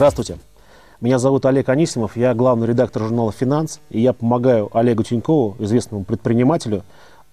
Здравствуйте. 0.00 0.38
Меня 1.02 1.18
зовут 1.18 1.44
Олег 1.44 1.68
Анисимов, 1.68 2.16
я 2.16 2.32
главный 2.32 2.66
редактор 2.66 3.02
журнала 3.02 3.32
«Финанс», 3.32 3.80
и 3.90 4.00
я 4.00 4.14
помогаю 4.14 4.74
Олегу 4.74 5.02
Тинькову, 5.02 5.56
известному 5.58 6.04
предпринимателю, 6.04 6.84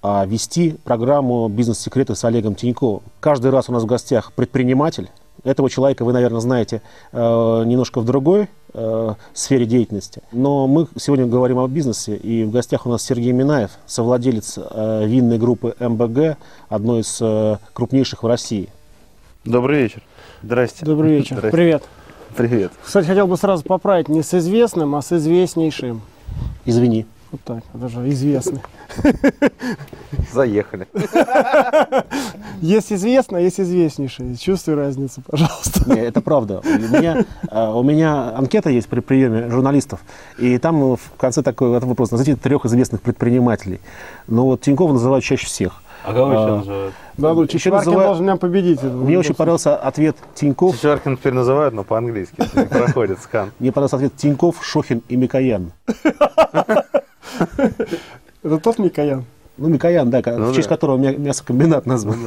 а, 0.01 0.25
вести 0.25 0.75
программу 0.83 1.47
«Бизнес-секреты» 1.47 2.13
с 2.13 2.25
Олегом 2.25 2.55
Тиньковым. 2.55 3.03
Каждый 3.21 3.51
раз 3.51 3.69
у 3.69 3.71
нас 3.71 3.83
в 3.83 3.85
гостях 3.85 4.33
предприниматель. 4.33 5.09
Этого 5.45 5.69
человека 5.69 6.03
вы, 6.03 6.11
наверное, 6.11 6.41
знаете 6.41 6.81
э, 7.13 7.17
немножко 7.65 8.01
в 8.01 8.05
другой 8.05 8.49
э, 8.73 9.13
сфере 9.33 9.65
деятельности. 9.65 10.21
Но 10.33 10.67
мы 10.67 10.87
сегодня 10.97 11.25
говорим 11.25 11.59
о 11.59 11.69
бизнесе, 11.69 12.17
и 12.17 12.43
в 12.43 12.51
гостях 12.51 12.85
у 12.85 12.89
нас 12.89 13.01
Сергей 13.01 13.31
Минаев, 13.31 13.71
совладелец 13.85 14.57
э, 14.57 15.05
винной 15.05 15.37
группы 15.37 15.73
МБГ, 15.79 16.35
одной 16.67 16.99
из 16.99 17.21
крупнейших 17.71 18.23
в 18.23 18.27
России. 18.27 18.67
Добрый 19.45 19.83
вечер. 19.83 20.03
Здрасте. 20.43 20.83
Добрый 20.85 21.11
вечер. 21.11 21.37
Здрасте. 21.37 21.55
Привет. 21.55 21.83
Привет. 22.35 22.71
Кстати, 22.83 23.07
хотел 23.07 23.27
бы 23.27 23.37
сразу 23.37 23.63
поправить 23.63 24.09
не 24.09 24.21
с 24.21 24.33
известным, 24.33 24.95
а 24.95 25.01
с 25.01 25.11
известнейшим. 25.11 26.01
Извини. 26.65 27.05
Вот 27.31 27.41
так, 27.43 27.63
это 27.73 27.89
же 27.89 28.09
известный. 28.09 28.61
Заехали. 30.31 30.87
Есть 32.61 32.93
известно, 32.93 33.37
а 33.37 33.41
есть 33.41 33.59
известнейший. 33.59 34.37
Чувствуй 34.37 34.75
разницу, 34.75 35.21
пожалуйста. 35.25 35.93
Не, 35.93 35.99
это 35.99 36.21
правда. 36.21 36.61
У 36.63 36.95
меня, 36.95 37.25
э, 37.51 37.71
у 37.71 37.83
меня 37.83 38.35
анкета 38.35 38.69
есть 38.69 38.87
при 38.87 39.01
приеме 39.01 39.49
журналистов, 39.49 39.99
и 40.39 40.57
там 40.57 40.93
э, 40.93 40.95
в 40.95 41.11
конце 41.17 41.43
такой 41.43 41.69
вопрос. 41.79 42.11
Назовите 42.11 42.35
трех 42.35 42.65
известных 42.65 43.01
предпринимателей. 43.01 43.79
Но 44.27 44.45
вот 44.45 44.61
Тинькова 44.61 44.93
называют 44.93 45.23
чаще 45.23 45.45
всех. 45.45 45.83
А 46.03 46.13
кого 46.13 46.31
еще 46.31 46.43
А, 46.43 46.57
называют? 46.57 46.93
Да, 47.17 47.33
ну, 47.33 47.43
Еще 47.43 47.69
называют- 47.71 48.05
должен 48.07 48.23
меня 48.25 48.35
победить. 48.37 48.81
Мне 48.83 49.17
очень 49.19 49.33
понравился 49.33 49.75
ответ 49.75 50.15
Тиньков. 50.35 50.75
Чичваркин 50.75 51.17
теперь 51.17 51.33
называют, 51.33 51.73
но 51.73 51.83
по-английски. 51.83 52.35
Проходит 52.69 53.19
скан. 53.21 53.51
Мне 53.59 53.71
понравился 53.71 53.97
ответ 53.97 54.15
Тиньков, 54.15 54.63
Шохин 54.65 55.01
и 55.09 55.15
Микоян. 55.15 55.71
Это 58.43 58.57
тот 58.59 58.79
Микоян. 58.79 59.25
Ну, 59.57 59.67
Микоян, 59.69 60.09
да, 60.09 60.21
Ну 60.25 60.51
в 60.51 60.55
честь 60.55 60.67
которого 60.69 60.97
мя- 60.97 61.15
мясокомбинат 61.17 61.85
назван. 61.85 62.17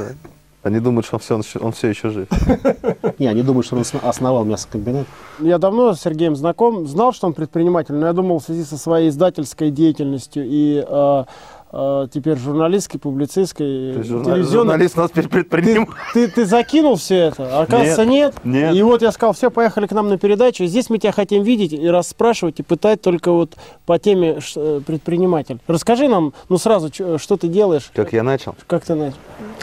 Они 0.63 0.79
думают, 0.79 1.07
что 1.07 1.15
он 1.15 1.41
все, 1.41 1.59
он 1.59 1.71
все 1.71 1.87
еще 1.87 2.09
жив. 2.11 2.27
Не, 3.19 3.25
они 3.27 3.41
думают, 3.41 3.65
что 3.65 3.77
он 3.77 3.83
основал 4.03 4.45
мясокомбинат. 4.45 5.07
Я 5.39 5.57
давно 5.57 5.93
с 5.95 6.01
Сергеем 6.01 6.35
знаком, 6.35 6.85
знал, 6.85 7.13
что 7.13 7.25
он 7.25 7.33
предприниматель, 7.33 7.95
но 7.95 8.05
я 8.05 8.13
думал 8.13 8.37
в 8.39 8.43
связи 8.43 8.63
со 8.63 8.77
своей 8.77 9.09
издательской 9.09 9.71
деятельностью 9.71 10.43
и 10.45 10.85
э, 10.87 11.23
теперь 11.71 12.37
журналистской, 12.37 12.99
публицистской, 12.99 13.93
То 13.93 13.99
есть 13.99 14.09
журна- 14.11 14.25
телевизионной. 14.25 14.45
Журналист 14.71 14.97
у 14.97 15.01
нас 15.01 15.11
теперь 15.11 15.27
предприниматель. 15.29 15.93
Ты, 16.13 16.27
ты 16.27 16.45
закинул 16.45 16.95
все 16.95 17.15
это, 17.15 17.59
а 17.59 17.61
оказывается 17.63 18.05
нет. 18.05 18.35
Нет. 18.43 18.75
И 18.75 18.81
вот 18.83 19.01
я 19.01 19.11
сказал, 19.11 19.33
все, 19.33 19.49
поехали 19.49 19.87
к 19.87 19.91
нам 19.93 20.09
на 20.09 20.17
передачу. 20.17 20.65
Здесь 20.65 20.89
мы 20.89 20.97
тебя 20.97 21.11
хотим 21.13 21.43
видеть 21.43 21.71
и 21.73 21.87
расспрашивать, 21.87 22.59
и 22.59 22.63
пытать 22.63 23.01
только 23.01 23.31
вот 23.31 23.55
по 23.85 23.97
теме 23.99 24.39
э, 24.55 24.81
предприниматель. 24.85 25.59
Расскажи 25.67 26.07
нам, 26.09 26.33
ну 26.49 26.57
сразу, 26.57 26.89
что 27.17 27.37
ты 27.37 27.47
делаешь, 27.47 27.89
Как 27.95 28.11
я 28.13 28.23
начал? 28.23 28.55
как 28.67 28.83
ты 28.83 28.95
начал. 28.95 29.17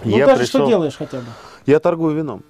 Ну 0.04 0.16
Я 0.16 0.26
даже 0.26 0.46
что 0.46 0.58
пришел- 0.58 0.68
делаешь 0.68 0.96
хотя 0.96 1.18
бы. 1.18 1.24
Я 1.66 1.78
торгую 1.80 2.14
вином. 2.16 2.42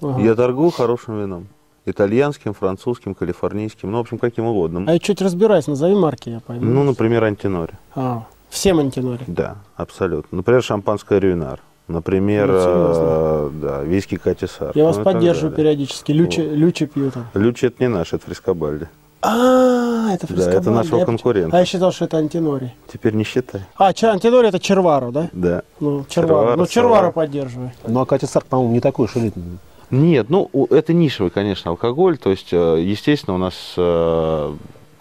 Ага. 0.00 0.20
Я 0.22 0.34
торгую 0.34 0.70
хорошим 0.70 1.20
вином. 1.20 1.48
Итальянским, 1.84 2.54
французским, 2.54 3.14
калифорнийским, 3.16 3.90
ну, 3.90 3.98
в 3.98 4.00
общем, 4.02 4.18
каким 4.18 4.44
угодно. 4.46 4.84
А 4.86 4.92
я 4.92 4.98
чуть 5.00 5.20
разбираюсь, 5.20 5.66
назови 5.66 5.96
марки, 5.96 6.28
я 6.28 6.38
пойму. 6.40 6.64
Ну, 6.64 6.84
например, 6.84 7.24
антинори. 7.24 7.72
А, 7.96 8.22
всем 8.52 8.78
антинори. 8.78 9.24
Да, 9.26 9.56
абсолютно. 9.76 10.36
Например, 10.36 10.62
шампанское 10.62 11.18
рюнар. 11.18 11.60
Например, 11.88 12.46
Ну, 12.48 12.54
э, 12.56 13.50
да, 13.60 13.82
виски 13.82 14.16
Катисар. 14.16 14.70
Я 14.74 14.84
вас 14.84 14.96
ну 14.96 15.04
так 15.04 15.14
поддерживаю 15.14 15.54
периодически. 15.56 16.12
Лючи, 16.12 16.42
лючи 16.42 16.86
пью 16.86 17.10
там. 17.10 17.26
Лючи 17.34 17.66
это 17.66 17.76
не 17.80 17.88
наш, 17.88 18.12
это 18.12 18.24
фрискобальди. 18.24 18.86
А, 19.20 20.12
это 20.12 20.26
Да, 20.26 20.34
фрескобальди. 20.34 20.56
это 20.60 20.70
нашего 20.70 20.98
Я- 21.00 21.04
конкурента. 21.04 21.56
А 21.56 21.60
я 21.60 21.66
считал, 21.66 21.92
что 21.92 22.04
это 22.04 22.18
антинори. 22.18 22.72
Теперь 22.92 23.14
не 23.14 23.24
считай. 23.24 23.62
А, 23.76 23.92
ча- 23.92 24.12
антинори 24.12 24.48
это 24.48 24.58
черваро, 24.60 25.10
да? 25.10 25.28
Да. 25.32 25.62
Ну, 25.80 26.04
Черваро, 26.08 26.34
черваро. 26.40 26.56
Ну, 26.56 26.66
черваро 26.66 27.12
поддерживаю. 27.12 27.70
Ну, 27.86 28.00
а 28.00 28.06
Катя 28.06 28.26
Сарк, 28.26 28.46
по-моему, 28.46 28.72
не 28.74 28.80
такой 28.80 29.06
уж 29.06 29.16
элитный. 29.16 29.58
Нет, 29.90 30.30
ну 30.30 30.48
это 30.70 30.92
нишевый, 30.94 31.30
конечно, 31.30 31.70
алкоголь. 31.70 32.16
То 32.16 32.30
есть, 32.30 32.52
э, 32.52 32.80
естественно, 32.80 33.34
у 33.34 33.38
нас, 33.38 33.74
э, 33.76 34.52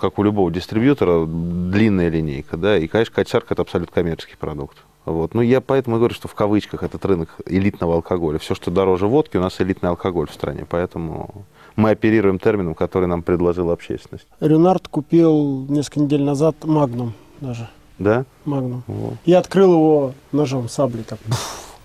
как 0.02 0.20
у 0.20 0.24
любого 0.24 0.52
дистрибьютора, 0.52 1.26
длинная 1.26 2.10
линейка, 2.10 2.58
да. 2.58 2.78
И, 2.78 2.88
конечно, 2.88 3.14
Катярка 3.16 3.54
это 3.54 3.62
абсолютно 3.62 3.94
коммерческий 3.94 4.36
продукт. 4.36 4.78
Вот. 5.06 5.34
Ну, 5.34 5.42
я 5.42 5.62
поэтому 5.62 5.96
и 5.96 6.00
говорю, 6.00 6.14
что 6.14 6.28
в 6.28 6.36
кавычках 6.36 6.84
этот 6.84 7.04
рынок 7.06 7.30
элитного 7.46 7.96
алкоголя. 7.96 8.38
Все, 8.40 8.56
что 8.56 8.70
дороже 8.70 9.08
водки, 9.08 9.38
у 9.38 9.42
нас 9.42 9.60
элитный 9.62 9.90
алкоголь 9.90 10.28
в 10.28 10.34
стране. 10.34 10.66
Поэтому 10.70 11.46
мы 11.76 11.92
оперируем 11.92 12.40
термином, 12.40 12.76
который 12.76 13.08
нам 13.08 13.24
предложила 13.24 13.74
общественность. 13.74 14.28
Ренард 14.40 14.88
купил 14.88 15.66
несколько 15.70 16.02
недель 16.02 16.24
назад 16.24 16.56
Магнум 16.64 17.14
даже. 17.40 17.70
Да? 17.98 18.26
Магнум. 18.46 18.84
Вот. 18.88 19.14
Я 19.26 19.40
открыл 19.40 19.74
его 19.74 20.14
ножом, 20.32 20.68
саблей 20.70 21.04
так. 21.04 21.20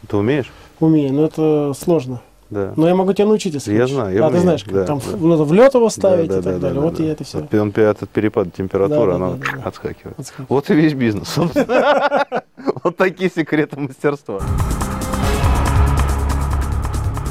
Ты 0.08 0.16
умеешь? 0.16 0.50
Умею, 0.80 1.12
но 1.12 1.24
это 1.24 1.72
сложно. 1.78 2.20
Да. 2.48 2.72
Но 2.76 2.86
я 2.86 2.94
могу 2.94 3.12
тебя 3.12 3.26
научить, 3.26 3.54
если 3.54 3.72
Я 3.74 3.82
хочешь. 3.82 3.94
знаю, 3.96 4.14
я 4.14 4.24
А, 4.26 4.30
ты 4.30 4.38
знаешь, 4.38 4.62
как 4.62 4.72
да, 4.72 4.84
там 4.84 5.00
да. 5.00 5.16
надо 5.26 5.44
в 5.44 5.52
лед 5.52 5.74
его 5.74 5.90
ставить 5.90 6.28
Да, 6.28 6.38
и 6.38 6.42
да, 6.42 6.42
так 6.42 6.54
да, 6.54 6.60
далее. 6.60 6.74
да, 6.80 6.86
вот 6.86 6.94
да. 6.96 7.02
я 7.04 7.12
это 7.12 7.24
все. 7.24 7.38
От, 7.38 7.54
он 7.54 7.72
от 7.76 8.08
перепада 8.10 8.50
температуры, 8.56 9.12
Да, 9.12 9.18
да, 9.18 9.24
оно 9.24 9.36
да, 9.36 9.44
да, 9.52 9.56
да. 9.62 9.68
отскакивает. 9.68 10.16
Вот 10.48 10.70
и 10.70 10.74
весь 10.74 10.94
бизнес. 10.94 11.36
Вот 12.84 12.96
такие 12.96 13.30
секреты 13.30 13.78
мастерства. 13.80 14.40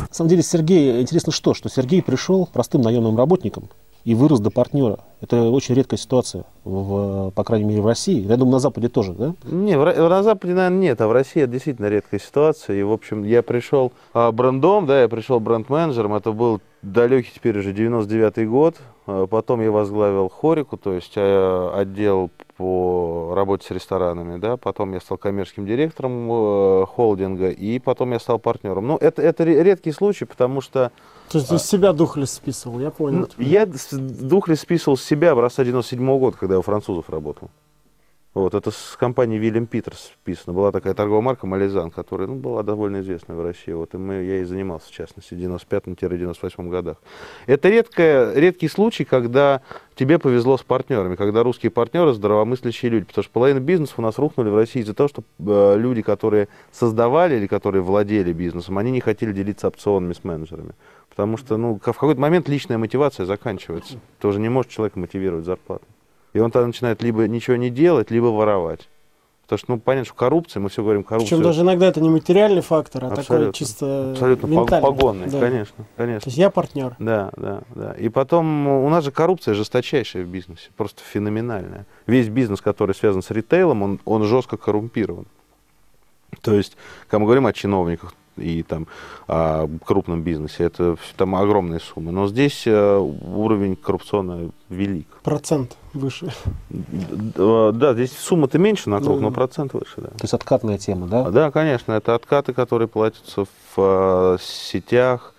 На 0.01 0.07
самом 0.17 0.29
деле, 0.29 0.43
Сергей, 0.43 1.01
интересно 1.01 1.31
что? 1.33 1.53
Что 1.53 1.69
Сергей 1.69 2.01
пришел 2.01 2.47
простым 2.51 2.81
наемным 2.81 3.17
работником 3.17 3.69
и 4.05 4.13
вырос 4.13 4.39
до 4.39 4.51
партнера. 4.51 4.99
Это 5.19 5.49
очень 5.49 5.73
редкая 5.73 5.97
ситуация, 5.97 6.45
в, 6.63 7.31
по 7.31 7.43
крайней 7.43 7.65
мере, 7.65 7.81
в 7.81 7.87
России. 7.87 8.21
Я 8.21 8.37
думаю, 8.37 8.53
на 8.53 8.59
Западе 8.59 8.87
тоже, 8.87 9.13
да? 9.13 9.33
Не, 9.43 9.75
на 9.75 10.23
Западе, 10.23 10.53
наверное, 10.53 10.79
нет, 10.79 11.01
а 11.01 11.07
в 11.07 11.11
России 11.11 11.41
это 11.41 11.53
действительно 11.53 11.87
редкая 11.87 12.19
ситуация. 12.19 12.75
И, 12.79 12.83
в 12.83 12.91
общем, 12.91 13.23
я 13.23 13.41
пришел 13.41 13.91
а, 14.13 14.31
брендом, 14.31 14.85
да, 14.85 15.01
я 15.01 15.09
пришел 15.09 15.39
бренд-менеджером, 15.39 16.13
это 16.13 16.31
был 16.31 16.61
далекий 16.83 17.31
теперь 17.33 17.57
уже 17.57 17.73
99-й 17.73 18.45
год. 18.45 18.75
А, 19.07 19.25
Потом 19.25 19.61
я 19.61 19.71
возглавил 19.71 20.29
Хорику, 20.29 20.77
то 20.77 20.93
есть 20.93 21.13
э, 21.15 21.71
отдел 21.73 22.29
по 22.57 23.33
работе 23.35 23.67
с 23.67 23.71
ресторанами, 23.71 24.37
да, 24.39 24.55
потом 24.57 24.93
я 24.93 24.99
стал 25.01 25.17
коммерческим 25.17 25.65
директором 25.65 26.29
э, 26.31 26.85
холдинга, 26.85 27.49
и 27.49 27.79
потом 27.79 28.11
я 28.13 28.19
стал 28.19 28.39
партнером. 28.39 28.87
Ну, 28.87 28.97
это, 28.97 29.21
это 29.21 29.43
ре- 29.43 29.61
редкий 29.63 29.91
случай, 29.91 30.25
потому 30.25 30.61
что 30.61 30.91
То 31.29 31.39
есть 31.39 31.51
из 31.51 31.63
себя 31.63 31.91
духлес 31.91 32.31
списывал, 32.31 32.79
я 32.79 32.91
понял. 32.91 33.27
ну, 33.37 33.43
я 33.43 33.67
Духлес 33.91 34.61
списывал 34.61 34.95
с 34.97 35.03
себя 35.03 35.31
образца 35.31 35.63
97 35.65 36.19
года, 36.19 36.37
когда 36.37 36.55
я 36.55 36.59
у 36.59 36.63
французов 36.63 37.09
работал. 37.09 37.49
Вот, 38.35 38.53
это 38.53 38.69
с 38.69 38.97
компанией 38.99 39.39
Вильям 39.39 39.65
Питерс 39.65 40.11
списано. 40.21 40.51
Была 40.51 40.73
такая 40.73 40.93
торговая 40.93 41.21
марка 41.21 41.47
Мализан, 41.47 41.89
которая 41.89 42.27
ну, 42.27 42.35
была 42.35 42.63
довольно 42.63 42.99
известная 42.99 43.37
в 43.37 43.41
России. 43.41 43.71
Вот, 43.71 43.93
и 43.93 43.97
мы, 43.97 44.15
я 44.23 44.41
и 44.41 44.43
занимался, 44.43 44.89
в 44.89 44.91
частности, 44.91 45.33
в 45.33 45.37
95-98 45.37 46.69
годах. 46.69 46.97
Это 47.45 47.69
редкая, 47.69 48.33
редкий 48.33 48.67
случай, 48.67 49.05
когда 49.05 49.61
тебе 49.95 50.19
повезло 50.19 50.57
с 50.57 50.63
партнерами, 50.63 51.15
когда 51.15 51.43
русские 51.43 51.69
партнеры 51.69 52.13
здравомыслящие 52.13 52.91
люди. 52.91 53.05
Потому 53.05 53.23
что 53.23 53.31
половина 53.31 53.61
бизнесов 53.61 53.99
у 53.99 54.01
нас 54.01 54.17
рухнули 54.17 54.49
в 54.49 54.55
России 54.57 54.81
из-за 54.81 54.93
того, 54.93 55.07
что 55.07 55.23
э, 55.39 55.77
люди, 55.77 56.01
которые 56.01 56.49
создавали 56.73 57.37
или 57.37 57.47
которые 57.47 57.83
владели 57.83 58.33
бизнесом, 58.33 58.77
они 58.77 58.91
не 58.91 58.99
хотели 58.99 59.31
делиться 59.31 59.69
опционами 59.69 60.11
с 60.11 60.25
менеджерами. 60.25 60.73
Потому 61.09 61.37
что 61.37 61.55
ну, 61.55 61.75
в 61.75 61.79
какой-то 61.79 62.19
момент 62.19 62.49
личная 62.49 62.77
мотивация 62.77 63.25
заканчивается. 63.25 63.97
Ты 64.19 64.27
уже 64.27 64.41
не 64.41 64.49
можешь 64.49 64.73
человека 64.73 64.99
мотивировать 64.99 65.45
зарплатой. 65.45 65.87
И 66.35 66.39
он 66.39 66.51
тогда 66.51 66.67
начинает 66.67 67.01
либо 67.01 67.25
ничего 67.29 67.55
не 67.55 67.69
делать, 67.69 68.11
либо 68.11 68.25
воровать. 68.25 68.89
Потому 69.43 69.57
что, 69.57 69.71
ну, 69.71 69.79
понятно, 69.79 70.05
что 70.07 70.15
коррупция, 70.15 70.59
мы 70.59 70.67
все 70.67 70.83
говорим 70.83 71.03
коррупция. 71.05 71.37
Причем 71.37 71.43
даже 71.43 71.61
иногда 71.61 71.85
это 71.87 72.01
не 72.01 72.09
материальный 72.09 72.61
фактор, 72.61 73.05
а 73.05 73.09
такой 73.09 73.21
Абсолютно. 73.21 73.53
чисто 73.53 74.11
абсолютно 74.11 74.47
ментальный. 74.47 74.85
погонный, 74.89 75.27
Да. 75.29 75.39
конечно, 75.39 75.75
То 75.77 75.85
конечно. 75.95 76.27
есть 76.27 76.37
я 76.37 76.49
партнер. 76.49 76.97
Да, 76.99 77.31
да, 77.37 77.61
да. 77.73 77.93
И 77.93 78.09
потом 78.09 78.67
у 78.67 78.89
нас 78.89 79.05
же 79.05 79.11
коррупция 79.11 79.53
жесточайшая 79.53 80.25
в 80.25 80.27
бизнесе, 80.27 80.71
просто 80.75 81.03
феноменальная. 81.09 81.85
Весь 82.05 82.27
бизнес, 82.27 82.59
который 82.59 82.95
связан 82.95 83.21
с 83.21 83.31
ритейлом, 83.31 83.81
он, 83.81 83.99
он 84.03 84.23
жестко 84.25 84.57
коррумпирован. 84.57 85.25
То 86.41 86.53
есть, 86.53 86.75
когда 87.07 87.19
мы 87.19 87.25
говорим 87.27 87.45
о 87.45 87.53
чиновниках 87.53 88.13
и 88.37 88.63
там 88.63 88.87
о 89.27 89.67
крупном 89.85 90.21
бизнесе, 90.23 90.63
это 90.65 90.97
там 91.17 91.35
огромные 91.35 91.79
суммы. 91.79 92.11
Но 92.11 92.27
здесь 92.27 92.63
э, 92.67 92.97
уровень 92.97 93.75
коррупционный 93.75 94.51
велик. 94.69 95.07
Процент 95.23 95.77
выше. 95.93 96.31
Д- 96.69 97.71
Да, 97.73 97.93
здесь 97.93 98.11
сумма-то 98.17 98.57
меньше 98.59 98.89
на 98.89 98.99
круг, 98.99 99.15
Ну, 99.17 99.21
но 99.23 99.29
да. 99.29 99.35
процент 99.35 99.73
выше, 99.73 99.95
да. 99.97 100.07
То 100.09 100.23
есть 100.23 100.33
откатная 100.33 100.77
тема, 100.77 101.07
да? 101.07 101.29
Да, 101.31 101.51
конечно, 101.51 101.93
это 101.93 102.15
откаты, 102.15 102.53
которые 102.53 102.87
платятся 102.87 103.45
в 103.45 103.77
э, 103.77 104.37
сетях, 104.41 105.33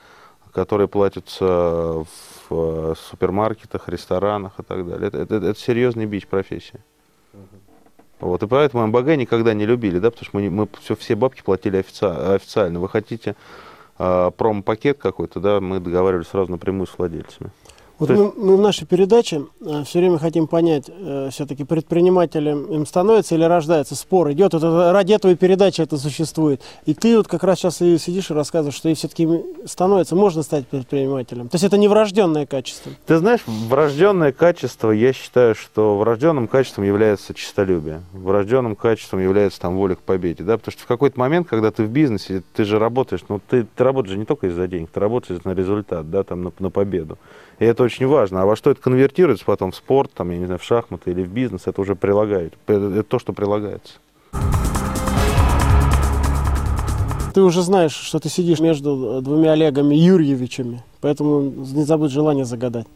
которые 0.52 0.88
платятся 0.88 1.44
в 1.44 2.06
э, 2.50 2.94
супермаркетах, 3.10 3.88
ресторанах 3.88 4.52
и 4.58 4.62
так 4.62 4.86
далее. 4.88 5.08
Это, 5.08 5.18
это- 5.18 5.34
это 5.36 5.58
серьезный 5.60 6.06
бич 6.06 6.26
профессии. 6.26 6.80
Вот, 8.20 8.42
и 8.42 8.46
поэтому 8.46 8.86
МБГ 8.86 9.16
никогда 9.16 9.52
не 9.52 9.66
любили, 9.66 9.98
да, 9.98 10.10
потому 10.10 10.26
что 10.26 10.38
мы, 10.38 10.50
мы 10.50 10.68
все, 10.80 10.96
все 10.96 11.14
бабки 11.14 11.42
платили 11.42 11.78
офици- 11.78 12.34
официально. 12.34 12.80
Вы 12.80 12.88
хотите 12.88 13.36
э, 13.98 14.30
промо-пакет 14.36 14.98
какой-то, 14.98 15.40
да, 15.40 15.60
мы 15.60 15.80
договаривались 15.80 16.28
сразу 16.28 16.50
напрямую 16.50 16.86
с 16.86 16.96
владельцами. 16.96 17.50
Вот 17.98 18.10
мы, 18.10 18.32
мы 18.36 18.56
в 18.56 18.60
нашей 18.60 18.86
передаче 18.86 19.46
все 19.84 20.00
время 20.00 20.18
хотим 20.18 20.46
понять, 20.46 20.84
э, 20.88 21.30
все-таки 21.32 21.64
предпринимателем 21.64 22.64
им 22.66 22.84
становится 22.84 23.34
или 23.34 23.44
рождается 23.44 23.94
спор. 23.94 24.30
Идет, 24.32 24.52
это, 24.52 24.92
ради 24.92 25.14
этого 25.14 25.32
и 25.32 25.34
передача 25.34 25.82
это 25.82 25.96
существует. 25.96 26.60
И 26.84 26.92
ты 26.92 27.16
вот 27.16 27.26
как 27.26 27.42
раз 27.42 27.58
сейчас 27.58 27.80
и 27.80 27.96
сидишь 27.96 28.30
и 28.30 28.34
рассказываешь, 28.34 28.74
что 28.74 28.90
и 28.90 28.94
все-таки 28.94 29.26
становится, 29.64 30.14
можно 30.14 30.42
стать 30.42 30.66
предпринимателем. 30.66 31.48
То 31.48 31.54
есть 31.54 31.64
это 31.64 31.78
не 31.78 31.88
врожденное 31.88 32.44
качество. 32.44 32.92
Ты 33.06 33.16
знаешь, 33.16 33.40
врожденное 33.46 34.32
качество, 34.32 34.90
я 34.90 35.14
считаю, 35.14 35.54
что 35.54 35.96
врожденным 35.96 36.48
качеством 36.48 36.84
является 36.84 37.32
честолюбие. 37.32 38.02
Врожденным 38.12 38.76
качеством 38.76 39.20
является 39.20 39.60
там 39.60 39.76
воля 39.76 39.94
к 39.94 40.00
победе. 40.00 40.44
Да? 40.44 40.58
Потому 40.58 40.72
что 40.72 40.82
в 40.82 40.86
какой-то 40.86 41.18
момент, 41.18 41.48
когда 41.48 41.70
ты 41.70 41.84
в 41.84 41.88
бизнесе, 41.88 42.42
ты 42.54 42.64
же 42.64 42.78
работаешь, 42.78 43.22
ну 43.30 43.40
ты, 43.48 43.66
ты 43.74 43.84
работаешь 43.84 44.18
не 44.18 44.26
только 44.26 44.48
из-за 44.48 44.68
денег, 44.68 44.90
ты 44.92 45.00
работаешь 45.00 45.42
на 45.44 45.52
результат, 45.52 46.10
да, 46.10 46.24
там, 46.24 46.44
на, 46.44 46.52
на 46.58 46.70
победу. 46.70 47.16
И 47.58 47.64
это 47.64 47.85
очень 47.86 48.06
важно. 48.06 48.42
А 48.42 48.46
во 48.46 48.56
что 48.56 48.70
это 48.70 48.80
конвертируется 48.80 49.44
потом 49.44 49.72
в 49.72 49.76
спорт, 49.76 50.12
там, 50.12 50.30
я 50.30 50.38
не 50.38 50.44
знаю, 50.44 50.58
в 50.58 50.64
шахматы 50.64 51.10
или 51.10 51.22
в 51.22 51.28
бизнес, 51.28 51.62
это 51.66 51.80
уже 51.80 51.94
прилагает. 51.94 52.54
Это 52.66 53.02
то, 53.02 53.18
что 53.18 53.32
прилагается. 53.32 53.94
Ты 57.34 57.42
уже 57.42 57.62
знаешь, 57.62 57.92
что 57.92 58.18
ты 58.18 58.28
сидишь 58.28 58.60
между 58.60 59.20
двумя 59.20 59.52
Олегами 59.52 59.94
Юрьевичами, 59.94 60.82
поэтому 61.00 61.42
не 61.42 61.84
забудь 61.84 62.10
желание 62.10 62.44
загадать 62.46 62.86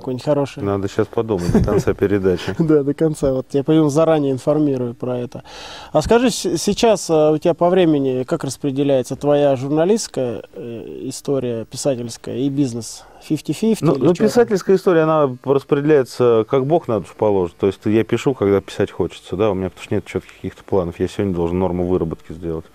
какой-нибудь 0.00 0.24
хороший. 0.24 0.62
Надо 0.62 0.88
сейчас 0.88 1.06
подумать 1.06 1.52
до 1.52 1.62
конца 1.62 1.94
передачи. 1.94 2.54
Да, 2.66 2.82
до 2.82 2.94
конца. 2.94 3.32
Вот 3.32 3.46
я 3.52 3.62
поэтому 3.62 3.90
заранее 3.90 4.32
информирую 4.32 4.94
про 4.94 5.18
это. 5.18 5.44
А 5.92 6.02
скажи, 6.02 6.30
сейчас 6.30 7.08
а, 7.10 7.30
у 7.30 7.38
тебя 7.38 7.54
по 7.54 7.70
времени 7.70 8.24
как 8.24 8.44
распределяется 8.44 9.14
твоя 9.14 9.54
журналистская 9.56 10.42
э, 10.52 11.00
история, 11.04 11.64
писательская 11.64 12.36
и 12.36 12.48
бизнес? 12.48 13.04
50-50? 13.28 13.78
Ну, 13.80 13.96
ну 13.96 14.14
писательская 14.14 14.76
история, 14.76 15.02
она 15.02 15.36
распределяется, 15.44 16.44
как 16.48 16.66
Бог 16.66 16.88
на 16.88 17.00
душу 17.00 17.14
положит. 17.16 17.56
То 17.56 17.66
есть 17.66 17.80
я 17.84 18.04
пишу, 18.04 18.34
когда 18.34 18.60
писать 18.60 18.90
хочется, 18.90 19.36
да, 19.36 19.50
у 19.50 19.54
меня 19.54 19.70
потому 19.70 19.84
что 19.84 19.94
нет 19.94 20.04
четких 20.04 20.34
каких-то 20.34 20.64
планов. 20.64 20.98
Я 20.98 21.08
сегодня 21.08 21.34
должен 21.34 21.58
норму 21.58 21.86
выработки 21.86 22.32
сделать. 22.32 22.66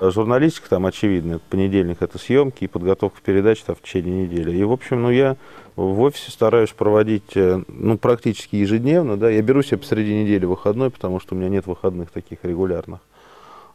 Журналистика 0.00 0.70
там 0.70 0.86
очевидно. 0.86 1.40
Понедельник 1.50 1.98
это 2.00 2.18
съемки 2.18 2.64
и 2.64 2.66
подготовка 2.66 3.20
передач 3.22 3.60
там, 3.62 3.76
в 3.76 3.82
течение 3.82 4.26
недели. 4.26 4.56
И, 4.56 4.64
в 4.64 4.72
общем, 4.72 5.02
ну, 5.02 5.10
я 5.10 5.36
в 5.76 6.00
офисе 6.00 6.30
стараюсь 6.30 6.70
проводить 6.70 7.36
э, 7.36 7.62
ну, 7.68 7.98
практически 7.98 8.56
ежедневно. 8.56 9.18
Да? 9.18 9.28
Я 9.28 9.42
беру 9.42 9.62
себе 9.62 9.76
посреди 9.76 10.14
недели 10.14 10.46
выходной, 10.46 10.90
потому 10.90 11.20
что 11.20 11.34
у 11.34 11.38
меня 11.38 11.50
нет 11.50 11.66
выходных 11.66 12.10
таких 12.10 12.38
регулярных. 12.44 13.00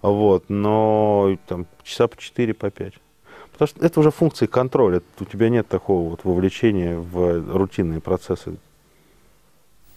Вот. 0.02 0.46
Но 0.48 1.38
там 1.48 1.68
часа 1.84 2.08
по 2.08 2.18
4, 2.18 2.56
по 2.56 2.72
5. 2.72 2.94
Потому 3.52 3.68
что 3.68 3.86
это 3.86 4.00
уже 4.00 4.10
функции 4.10 4.48
контроля. 4.48 5.02
У 5.20 5.26
тебя 5.26 5.50
нет 5.50 5.68
такого 5.68 6.10
вот 6.10 6.22
вовлечения 6.24 6.98
в 6.98 7.56
рутинные 7.56 8.02
процессы. 8.02 8.58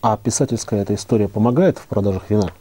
А 0.03 0.17
писательская 0.17 0.83
эта 0.83 0.95
история 0.95 1.29
помогает 1.29 1.79
в 1.79 1.87
продажах 1.87 2.31
вина? 2.31 2.53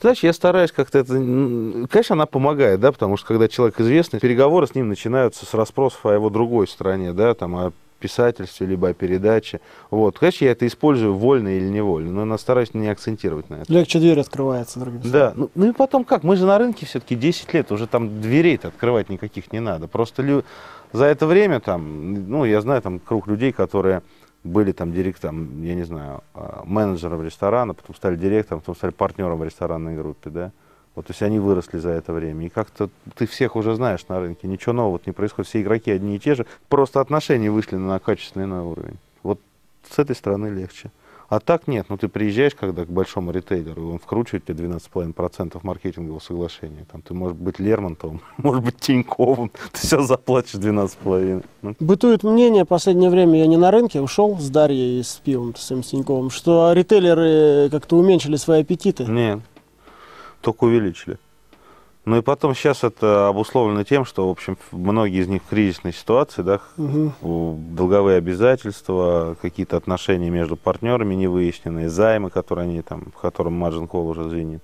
Знаешь, 0.00 0.22
я 0.22 0.32
стараюсь 0.32 0.72
как-то 0.72 0.98
это... 0.98 1.12
Конечно, 1.14 2.14
она 2.14 2.26
помогает, 2.26 2.80
да, 2.80 2.92
потому 2.92 3.16
что 3.16 3.26
когда 3.26 3.48
человек 3.48 3.80
известный, 3.80 4.20
переговоры 4.20 4.66
с 4.66 4.74
ним 4.74 4.88
начинаются 4.88 5.46
с 5.46 5.54
расспросов 5.54 6.04
о 6.06 6.12
его 6.12 6.30
другой 6.30 6.68
стороне, 6.68 7.12
да, 7.12 7.34
там, 7.34 7.56
о 7.56 7.72
писательстве, 8.04 8.66
либо 8.66 8.88
о 8.88 8.92
передаче. 8.92 9.60
Вот. 9.90 10.18
Конечно, 10.18 10.44
я 10.44 10.50
это 10.52 10.66
использую 10.66 11.14
вольно 11.14 11.56
или 11.56 11.64
невольно, 11.64 12.26
но 12.26 12.34
я 12.34 12.38
стараюсь 12.38 12.74
не 12.74 12.88
акцентировать 12.88 13.48
на 13.48 13.56
это. 13.56 13.72
Легче 13.72 13.98
дверь 13.98 14.20
открывается, 14.20 14.78
другим 14.78 15.00
Да. 15.04 15.32
Ну, 15.34 15.50
ну 15.54 15.70
и 15.70 15.72
потом 15.72 16.04
как? 16.04 16.22
Мы 16.22 16.36
же 16.36 16.44
на 16.44 16.58
рынке 16.58 16.84
все-таки 16.84 17.14
10 17.14 17.54
лет, 17.54 17.72
уже 17.72 17.86
там 17.86 18.20
дверей-то 18.20 18.68
открывать 18.68 19.08
никаких 19.08 19.52
не 19.52 19.60
надо. 19.60 19.88
Просто 19.88 20.20
лю... 20.20 20.44
за 20.92 21.06
это 21.06 21.26
время 21.26 21.60
там, 21.60 22.28
ну, 22.28 22.44
я 22.44 22.60
знаю 22.60 22.82
там 22.82 22.98
круг 22.98 23.26
людей, 23.26 23.52
которые 23.52 24.02
были 24.44 24.72
там 24.72 24.92
директором, 24.92 25.62
я 25.62 25.74
не 25.74 25.84
знаю, 25.84 26.22
а, 26.34 26.62
менеджером 26.64 27.22
ресторана, 27.22 27.74
потом 27.74 27.96
стали 27.96 28.16
директором, 28.16 28.60
потом 28.60 28.76
стали 28.76 28.92
партнером 28.92 29.38
в 29.38 29.44
ресторанной 29.44 29.96
группе, 29.96 30.30
да. 30.30 30.52
Вот, 30.94 31.06
то 31.06 31.10
есть 31.10 31.22
они 31.22 31.40
выросли 31.40 31.78
за 31.78 31.88
это 31.90 32.12
время. 32.12 32.46
И 32.46 32.48
как-то 32.48 32.88
ты 33.16 33.26
всех 33.26 33.56
уже 33.56 33.74
знаешь 33.74 34.06
на 34.06 34.20
рынке, 34.20 34.46
ничего 34.46 34.72
нового 34.74 35.00
не 35.04 35.12
происходит. 35.12 35.48
Все 35.48 35.60
игроки 35.60 35.90
одни 35.90 36.16
и 36.16 36.18
те 36.20 36.36
же, 36.36 36.46
просто 36.68 37.00
отношения 37.00 37.50
вышли 37.50 37.76
на 37.76 37.98
качественный 37.98 38.46
новый 38.46 38.72
уровень. 38.72 38.98
Вот 39.24 39.40
с 39.90 39.98
этой 39.98 40.14
стороны 40.14 40.48
легче. 40.48 40.92
А 41.28 41.40
так 41.40 41.66
нет, 41.66 41.86
ну 41.88 41.96
ты 41.96 42.08
приезжаешь 42.08 42.54
когда 42.54 42.84
к 42.84 42.88
большому 42.88 43.30
ритейлеру, 43.30 43.92
он 43.92 43.98
вкручивает 43.98 44.44
тебе 44.44 44.66
12,5% 44.66 45.58
маркетингового 45.62 46.20
соглашения. 46.20 46.86
Там 46.90 47.02
ты 47.02 47.14
можешь 47.14 47.36
быть 47.36 47.58
Лермонтовым, 47.58 48.20
может 48.36 48.62
быть 48.62 48.76
Тиньковым, 48.78 49.50
ты 49.72 49.78
все 49.78 50.02
заплатишь 50.02 50.54
12,5%. 50.54 51.44
Ну. 51.62 51.76
Бытует 51.80 52.22
мнение, 52.22 52.64
последнее 52.64 53.10
время 53.10 53.38
я 53.38 53.46
не 53.46 53.56
на 53.56 53.70
рынке, 53.70 54.00
ушел 54.00 54.38
с 54.38 54.50
Дарьей 54.50 55.00
и 55.00 55.02
с 55.02 55.20
пивом, 55.24 55.54
с 55.56 55.66
Тиньковым, 55.66 56.30
что 56.30 56.72
ритейлеры 56.72 57.68
как-то 57.70 57.96
уменьшили 57.96 58.36
свои 58.36 58.60
аппетиты. 58.60 59.04
Нет 59.04 59.40
только 60.44 60.64
увеличили. 60.64 61.18
Ну 62.04 62.18
и 62.18 62.22
потом 62.22 62.54
сейчас 62.54 62.84
это 62.84 63.28
обусловлено 63.28 63.82
тем, 63.82 64.04
что, 64.04 64.28
в 64.28 64.30
общем, 64.30 64.58
многие 64.72 65.22
из 65.22 65.28
них 65.28 65.42
в 65.42 65.48
кризисной 65.48 65.94
ситуации, 65.94 66.42
да, 66.42 66.60
угу. 66.76 67.58
долговые 67.70 68.18
обязательства, 68.18 69.36
какие-то 69.40 69.78
отношения 69.78 70.28
между 70.28 70.56
партнерами 70.56 71.14
не 71.14 71.28
выясненные, 71.28 71.88
займы, 71.88 72.28
которые 72.28 72.68
они 72.68 72.82
там, 72.82 73.12
в 73.16 73.20
котором 73.20 73.62
margin 73.62 73.88
call 73.88 74.06
уже 74.08 74.28
звенит. 74.28 74.62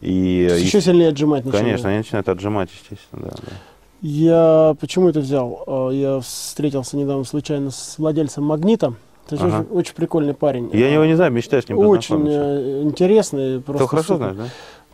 И, 0.00 0.48
еще 0.58 0.78
и, 0.78 0.80
сильнее 0.80 1.08
отжимать 1.10 1.44
начинают. 1.44 1.66
Конечно, 1.66 1.88
они 1.90 1.98
начинают 1.98 2.28
отжимать, 2.30 2.70
естественно, 2.72 3.22
да, 3.22 3.36
да. 3.36 3.52
Я 4.00 4.74
почему 4.80 5.10
это 5.10 5.20
взял? 5.20 5.62
А, 5.66 5.90
я 5.90 6.20
встретился 6.20 6.96
недавно 6.96 7.24
случайно 7.24 7.70
с 7.70 7.98
владельцем 7.98 8.44
Магнита. 8.44 8.94
Это 9.26 9.44
ага. 9.44 9.58
очень, 9.60 9.70
очень 9.72 9.94
прикольный 9.94 10.34
парень. 10.34 10.70
Я 10.72 10.92
его 10.92 11.04
не 11.04 11.14
знаю, 11.14 11.30
мечтаю 11.32 11.62
с 11.62 11.68
ним 11.68 11.78
Очень 11.78 12.26
э, 12.26 12.82
интересный. 12.82 13.60
Просто 13.60 13.84
Ты 13.84 13.88
хорошо 13.88 14.16
знаешь, 14.16 14.36
да? 14.36 14.44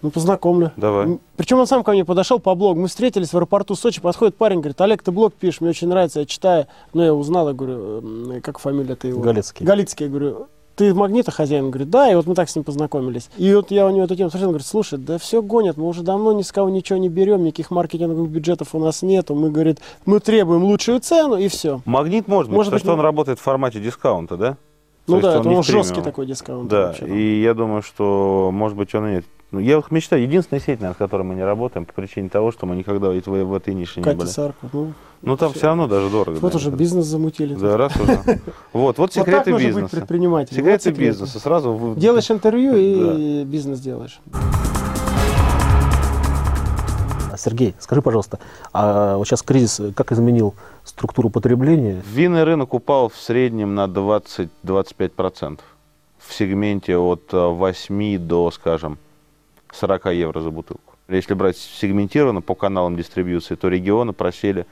Ну, 0.03 0.11
познакомлю. 0.11 0.73
Давай. 0.77 1.19
Причем 1.37 1.59
он 1.59 1.67
сам 1.67 1.83
ко 1.83 1.93
мне 1.93 2.05
подошел 2.05 2.39
по 2.39 2.55
блогу. 2.55 2.81
Мы 2.81 2.89
встретились 2.89 3.31
в 3.31 3.37
аэропорту 3.37 3.75
Сочи, 3.75 4.01
подходит 4.01 4.37
парень, 4.37 4.59
говорит, 4.59 4.81
Олег, 4.81 5.03
ты 5.03 5.11
блог 5.11 5.35
пишешь, 5.35 5.61
мне 5.61 5.71
очень 5.71 5.89
нравится, 5.89 6.21
я 6.21 6.27
читаю. 6.27 6.67
Ну, 6.93 7.03
я 7.03 7.15
узнал, 7.15 7.49
я 7.49 7.55
говорю, 7.55 8.41
как 8.43 8.59
фамилия 8.59 8.95
ты 8.95 9.09
его? 9.09 9.23
Галицкий. 9.23 9.65
Галицкий, 9.65 10.05
я 10.05 10.11
говорю, 10.11 10.49
ты 10.77 10.93
магнита 10.93 11.31
хозяин? 11.31 11.65
Он 11.65 11.71
говорит, 11.71 11.91
да, 11.91 12.11
и 12.11 12.15
вот 12.15 12.27
мы 12.27 12.35
так 12.35 12.51
с 12.51 12.55
ним 12.55 12.63
познакомились. 12.63 13.31
И 13.39 13.53
вот 13.55 13.71
я 13.71 13.87
у 13.87 13.91
него 13.91 14.05
эту 14.05 14.15
тему 14.15 14.29
спросил, 14.29 14.49
он 14.49 14.53
говорит, 14.53 14.67
слушай, 14.67 14.99
да 14.99 15.17
все 15.17 15.41
гонят, 15.41 15.79
мы 15.79 15.89
уже 15.89 16.03
давно 16.03 16.33
ни 16.33 16.43
с 16.43 16.53
кого 16.53 16.69
ничего 16.69 16.99
не 16.99 17.09
берем, 17.09 17.45
никаких 17.45 17.71
маркетинговых 17.71 18.29
бюджетов 18.29 18.75
у 18.75 18.79
нас 18.79 19.03
нету. 19.03 19.35
Мы, 19.35 19.51
говорит, 19.51 19.81
мы 20.05 20.21
требуем 20.21 20.65
лучшую 20.65 21.01
цену, 21.01 21.37
и 21.37 21.49
все. 21.49 21.81
Магнит 21.87 22.29
может 22.29 22.51
быть, 22.51 22.57
может 22.57 22.71
потому 22.71 22.79
быть, 22.79 22.83
что 22.83 22.93
он 22.93 23.01
работает 23.01 23.39
в 23.39 23.43
формате 23.43 23.81
дискаунта, 23.81 24.37
да? 24.37 24.57
Ну 25.09 25.21
То 25.21 25.23
да, 25.23 25.41
это 25.41 25.49
он 25.49 25.63
жесткий 25.63 26.03
такой 26.03 26.27
дискаунт. 26.27 26.69
Да, 26.69 26.89
вообще, 26.89 27.07
и 27.07 27.43
я 27.43 27.55
думаю, 27.55 27.83
что, 27.83 28.51
может 28.53 28.77
быть, 28.77 28.95
он 28.95 29.07
и 29.07 29.11
нет. 29.17 29.25
Ну, 29.53 29.61
я 29.61 29.77
вот 29.77 29.93
мечтаю, 29.93 30.23
единственная 30.23 30.61
сеть, 30.61 30.81
над 30.81 30.97
которой 30.97 31.23
мы 31.23 31.37
не 31.37 31.45
работаем, 31.45 31.87
по 31.87 31.93
причине 31.93 32.29
того, 32.29 32.51
что 32.51 32.67
мы 32.67 32.75
никогда 32.75 33.11
в, 33.11 33.21
в 33.25 33.55
этой 33.55 33.75
нише 33.75 34.01
не 34.01 34.13
были. 34.13 34.27
Сарков, 34.27 34.71
ну, 34.73 34.93
ну 35.23 35.37
там 35.37 35.51
все. 35.51 35.59
все 35.59 35.67
равно 35.69 35.87
даже 35.87 36.11
дорого. 36.11 36.39
Вот 36.41 36.53
да, 36.53 36.59
уже 36.59 36.71
бизнес 36.71 37.07
замутили. 37.07 37.55
Да, 37.55 37.77
раз 37.77 37.95
уже. 37.97 38.41
Вот, 38.73 38.99
вот 38.99 39.13
секреты 39.15 39.53
вот 39.53 39.61
бизнеса. 39.61 39.83
Быть 39.83 39.91
предпринимателем. 39.93 40.57
Секреты 40.57 40.91
вот 40.91 40.99
бизнеса. 40.99 41.39
Сразу... 41.39 41.95
Делаешь 41.97 42.29
интервью 42.29 42.75
и 42.77 43.45
бизнес 43.45 43.79
делаешь. 43.79 44.21
Сергей, 47.37 47.75
скажи, 47.79 48.03
пожалуйста, 48.03 48.39
а 48.73 49.17
вот 49.17 49.27
сейчас 49.27 49.43
кризис 49.43 49.81
как 49.95 50.11
изменил 50.11 50.55
структуру 50.97 51.29
потребления? 51.29 52.03
Винный 52.11 52.45
рынок 52.45 52.73
упал 52.73 53.11
в 53.11 53.17
среднем 53.17 53.75
на 53.75 53.85
20-25% 53.85 55.61
в 56.19 56.33
сегменте 56.33 56.97
от 56.97 57.33
8 57.33 58.19
до, 58.19 58.51
скажем, 58.51 58.99
40 59.73 60.07
евро 60.07 60.41
за 60.41 60.51
бутылку. 60.51 60.95
Если 61.09 61.35
брать 61.35 61.59
сегментированно 61.59 62.41
по 62.41 62.55
каналам 62.55 62.97
дистрибьюции, 62.97 63.57
то 63.57 63.69
регионы 63.69 64.15
просели 64.15 64.67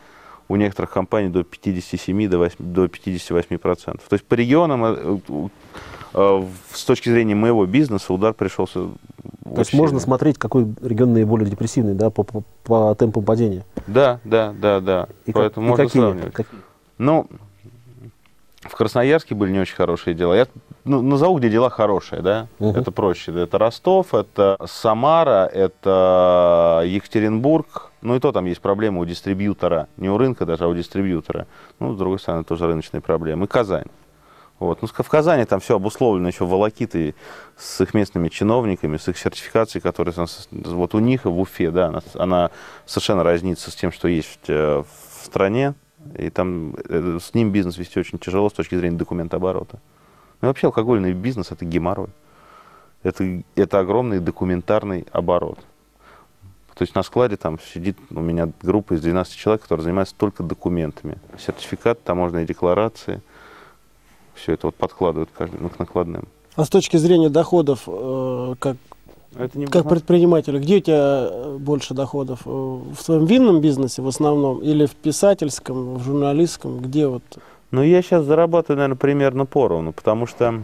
у 0.49 0.57
некоторых 0.57 0.90
компаний 0.90 1.28
до 1.28 1.45
57 1.45 2.28
до, 2.28 2.38
8, 2.38 2.57
до 2.59 2.88
58 2.88 3.59
процентов. 3.59 4.09
То 4.09 4.14
есть 4.14 4.25
по 4.25 4.35
регионам 4.35 4.85
э, 4.85 5.19
э, 5.28 5.49
с 6.14 6.85
точки 6.85 7.09
зрения 7.09 7.35
моего 7.35 7.66
бизнеса 7.66 8.12
удар 8.12 8.33
пришелся. 8.35 8.88
То 9.44 9.59
есть 9.59 9.75
можно 9.75 9.99
смотреть, 9.99 10.38
какой 10.38 10.66
регион 10.80 11.12
наиболее 11.12 11.50
депрессивный, 11.50 11.94
да, 11.94 12.11
по, 12.11 12.23
по, 12.23 12.42
по 12.64 12.94
темпу 12.94 13.21
падения. 13.21 13.64
Да, 13.87 14.21
да, 14.25 14.54
да, 14.56 14.80
да. 14.80 15.09
И 15.26 15.33
Поэтому 15.33 15.66
как, 15.75 15.78
можно 15.78 15.83
и 15.83 15.87
какие, 15.87 16.02
сравнивать. 16.02 16.33
Какие? 16.33 16.61
Ну, 16.99 17.26
в 18.62 18.76
Красноярске 18.76 19.35
были 19.35 19.52
не 19.52 19.61
очень 19.61 19.75
хорошие 19.75 20.14
дела. 20.14 20.35
Я 20.35 20.47
ну, 20.85 21.02
назову, 21.02 21.38
где 21.38 21.50
дела 21.50 21.71
хорошие, 21.71 22.23
да? 22.23 22.47
Угу. 22.59 22.78
Это 22.78 22.90
проще. 22.92 23.33
Это 23.33 23.59
Ростов, 23.59 24.14
это 24.14 24.56
Самара, 24.66 25.47
это 25.47 26.83
Екатеринбург. 26.87 27.90
Ну 28.02 28.16
и 28.16 28.21
то 28.21 28.33
там 28.33 28.44
есть 28.44 28.61
проблемы 28.61 29.00
у 29.00 29.04
дистрибьютора. 29.04 29.88
Не 29.97 30.11
у 30.11 30.18
рынка 30.18 30.47
даже, 30.47 30.64
а 30.64 30.68
у 30.68 30.75
дистрибьютора. 30.75 31.47
Ну, 31.78 31.94
с 31.94 31.97
другой 31.97 32.18
стороны, 32.18 32.44
тоже 32.44 32.66
рыночные 32.66 33.00
проблемы. 33.00 33.44
И 33.44 33.49
Казань. 33.49 33.87
Вот. 34.59 34.83
Ну, 34.83 34.89
в 34.89 35.09
Казани 35.09 35.45
там 35.45 35.61
все 35.61 35.77
обусловлено 35.77 36.29
еще 36.29 36.47
волокитой 36.47 37.15
с 37.57 37.81
их 37.81 37.93
местными 37.93 38.29
чиновниками, 38.29 38.97
с 38.97 39.09
их 39.09 39.19
сертификацией, 39.19 39.83
которая 39.83 40.15
вот 40.53 40.95
у 40.95 40.99
них 41.01 41.25
в 41.25 41.41
Уфе, 41.41 41.71
да, 41.71 41.89
она, 41.89 42.03
она 42.15 42.51
совершенно 42.87 43.25
разнится 43.25 43.71
с 43.71 43.75
тем, 43.75 43.91
что 43.91 44.09
есть 44.09 44.49
э, 44.49 44.83
в 44.83 45.25
стране. 45.25 45.75
И 46.17 46.31
там 46.31 46.77
э, 46.89 47.19
с 47.21 47.35
ним 47.35 47.51
бизнес 47.51 47.79
вести 47.79 47.99
очень 47.99 48.19
тяжело 48.19 48.49
с 48.49 48.53
точки 48.53 48.77
зрения 48.77 48.97
документооборота. 48.97 49.81
Ну, 50.41 50.49
вообще 50.49 50.67
алкогольный 50.67 51.15
бизнес– 51.15 51.51
это 51.51 51.65
геморрой. 51.65 52.11
Это, 53.03 53.43
это 53.57 53.81
огромный 53.81 54.21
документарный 54.21 55.07
оборот. 55.13 55.59
То 56.75 56.83
есть 56.83 56.95
на 56.95 57.03
складе 57.03 57.37
там 57.37 57.61
сидит 57.61 57.97
у 58.11 58.21
меня 58.21 58.51
группа 58.63 58.95
из 58.95 59.01
12 59.01 59.37
человек, 59.37 59.63
которые 59.63 59.85
занимаются 59.85 60.15
только 60.17 60.43
документами. 60.43 61.19
Сертификат, 61.39 62.03
таможенные 62.03 62.47
декларации. 62.47 63.21
Все 64.35 64.53
это 64.53 64.67
вот 64.67 64.75
подкладывают 64.75 65.31
каждый 65.37 65.69
к 65.69 65.79
накладным. 65.79 66.29
А 66.57 66.64
с 66.64 66.69
точки 66.69 66.97
зрения 66.97 67.31
доходов, 67.31 67.83
э, 67.87 68.55
как, 68.59 68.76
Это 69.37 69.59
не 69.59 69.67
как 69.67 69.88
предпринимателя, 69.88 70.61
где 70.61 70.76
у 70.76 70.81
тебя 70.81 71.29
э, 71.31 71.57
больше 71.59 71.95
доходов? 71.95 72.41
Э, 72.45 72.49
В 72.49 73.05
твоем 73.05 73.26
винном 73.26 73.61
бизнесе 73.61 74.03
в 74.03 74.09
основном 74.09 74.61
или 74.61 74.87
в 74.87 74.95
писательском, 74.95 75.97
в 75.97 76.05
журналистском? 76.05 76.79
Где 76.79 77.09
вот? 77.09 77.23
Ну, 77.71 77.83
я 77.83 78.03
сейчас 78.03 78.25
зарабатываю, 78.25 78.76
наверное, 78.76 78.97
примерно 78.97 79.47
поровну, 79.47 79.93
потому 79.93 80.26
что 80.26 80.62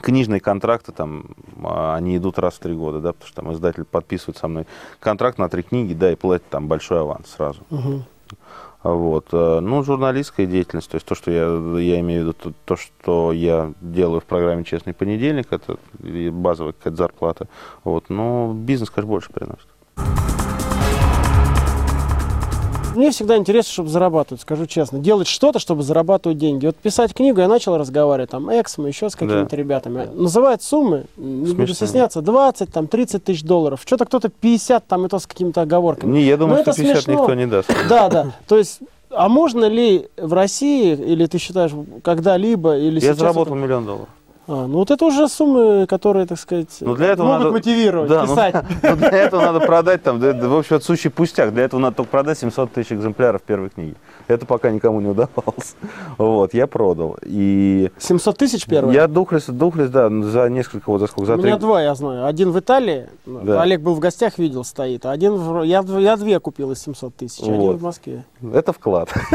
книжные 0.00 0.40
контракты 0.40 0.90
там, 0.90 1.36
а, 1.62 1.94
они 1.94 2.16
идут 2.16 2.38
раз 2.38 2.54
в 2.54 2.58
три 2.58 2.74
года, 2.74 3.00
да, 3.00 3.12
потому 3.12 3.28
что 3.28 3.36
там 3.36 3.52
издатель 3.52 3.84
подписывает 3.84 4.36
со 4.36 4.48
мной 4.48 4.66
контракт 4.98 5.38
на 5.38 5.48
три 5.48 5.62
книги, 5.62 5.94
да, 5.94 6.10
и 6.10 6.16
платит 6.16 6.48
там 6.50 6.66
большой 6.66 7.00
аванс 7.00 7.28
сразу. 7.30 7.60
Мгм. 7.70 8.04
Вот. 8.84 9.28
э, 9.32 9.60
Ну, 9.60 9.82
журналистская 9.82 10.46
деятельность, 10.46 10.90
то 10.90 10.96
есть 10.96 11.06
то, 11.06 11.14
что 11.14 11.30
я, 11.30 11.80
я 11.80 12.00
имею 12.00 12.20
в 12.20 12.26
виду, 12.26 12.32
то, 12.34 12.52
то, 12.66 12.76
что 12.76 13.32
я 13.32 13.72
делаю 13.80 14.20
в 14.20 14.24
программе 14.24 14.62
«Честный 14.62 14.92
понедельник», 14.92 15.46
это 15.50 15.78
базовая 16.30 16.74
какая-то 16.74 16.96
зарплата. 16.96 17.48
Вот. 17.82 18.10
Но 18.10 18.52
бизнес, 18.54 18.90
конечно, 18.90 19.10
больше 19.10 19.32
приносит. 19.32 19.66
Мне 22.94 23.10
всегда 23.10 23.36
интересно, 23.36 23.72
чтобы 23.72 23.88
зарабатывать, 23.88 24.42
скажу 24.42 24.66
честно. 24.66 24.98
Делать 24.98 25.26
что-то, 25.26 25.58
чтобы 25.58 25.82
зарабатывать 25.82 26.38
деньги. 26.38 26.66
Вот 26.66 26.76
писать 26.76 27.12
книгу 27.14 27.40
я 27.40 27.48
начал 27.48 27.76
разговаривать, 27.76 28.30
там, 28.30 28.48
эксом, 28.50 28.86
еще 28.86 29.10
с 29.10 29.14
какими-то 29.14 29.50
Да. 29.50 29.56
ребятами. 29.56 30.08
Называют 30.14 30.62
суммы, 30.62 31.04
не 31.16 31.46
буду 31.52 31.66
Смешные. 31.68 31.74
стесняться, 31.74 32.20
20, 32.22 32.72
там, 32.72 32.86
30 32.86 33.24
тысяч 33.24 33.42
долларов. 33.42 33.80
Что-то 33.84 34.04
кто-то 34.04 34.28
50, 34.28 34.86
там, 34.86 35.06
и 35.06 35.08
то 35.08 35.18
с 35.18 35.26
какими-то 35.26 35.62
оговорками. 35.62 36.12
Не, 36.12 36.22
я 36.22 36.36
думаю, 36.36 36.56
Ну, 36.58 36.62
что 36.62 36.70
это 36.72 36.80
50 36.80 37.02
смешно. 37.04 37.20
никто 37.22 37.34
не 37.34 37.46
даст. 37.46 37.70
Да, 37.88 38.08
да. 38.08 38.32
То 38.46 38.56
есть, 38.58 38.80
а 39.10 39.28
можно 39.28 39.64
ли 39.66 40.08
в 40.16 40.32
России, 40.32 40.92
или 40.94 41.26
ты 41.26 41.38
считаешь, 41.38 41.72
когда-либо, 42.02 42.76
или 42.78 42.94
Я 42.94 43.00
сейчас... 43.00 43.18
заработал 43.18 43.54
это- 43.54 43.62
миллион 43.64 43.86
долларов. 43.86 44.08
А, 44.46 44.66
ну 44.66 44.78
вот 44.78 44.90
это 44.90 45.04
уже 45.06 45.26
суммы, 45.28 45.86
которые, 45.86 46.26
так 46.26 46.38
сказать, 46.38 46.68
Ну, 46.80 46.94
для 46.94 47.08
этого 47.12 47.26
могут 47.26 47.40
надо- 47.44 47.52
мотивировать, 47.52 48.10
Да, 48.10 48.24
ну, 48.26 48.34
писать. 48.34 48.54
ну, 48.82 48.96
для 48.96 49.08
этого 49.10 49.40
надо 49.40 49.60
продать, 49.60 50.02
там, 50.02 50.20
да, 50.20 50.32
в 50.34 50.56
общем, 50.56 50.76
это 50.76 50.84
сущий 50.84 51.10
пустяк. 51.10 51.54
Для 51.54 51.64
этого 51.64 51.80
надо 51.80 51.96
только 51.96 52.10
продать 52.10 52.38
700 52.38 52.70
тысяч 52.72 52.92
экземпляров 52.92 53.40
первой 53.42 53.70
книги. 53.70 53.94
Это 54.28 54.44
пока 54.46 54.70
никому 54.70 55.00
не 55.00 55.08
удавалось. 55.08 55.76
Вот, 56.18 56.52
я 56.54 56.66
продал. 56.66 57.16
И 57.22 57.90
700 57.98 58.36
тысяч 58.38 58.66
первый? 58.66 58.94
я 58.94 59.08
духлес, 59.08 59.46
духлес, 59.46 59.88
да, 59.90 60.08
за 60.10 60.48
несколько, 60.48 60.90
вот 60.90 60.98
за 61.00 61.06
сколько, 61.06 61.26
за 61.26 61.34
У 61.34 61.38
меня 61.38 61.52
три... 61.56 61.60
два, 61.60 61.82
я 61.82 61.94
знаю. 61.94 62.26
Один 62.26 62.50
в 62.52 62.58
Италии, 62.58 63.08
Да. 63.26 63.62
Олег 63.62 63.80
был 63.80 63.94
в 63.94 63.98
гостях, 63.98 64.38
видел, 64.38 64.64
стоит. 64.64 65.06
а 65.06 65.10
Один, 65.10 65.34
в... 65.36 65.62
я, 65.62 65.82
я 65.98 66.16
две 66.16 66.38
купил 66.38 66.70
из 66.72 66.82
700 66.82 67.14
тысяч, 67.16 67.40
один 67.40 67.54
Вот. 67.56 67.76
в 67.76 67.82
Москве. 67.82 68.24
Это 68.52 68.72
вклад. 68.72 69.08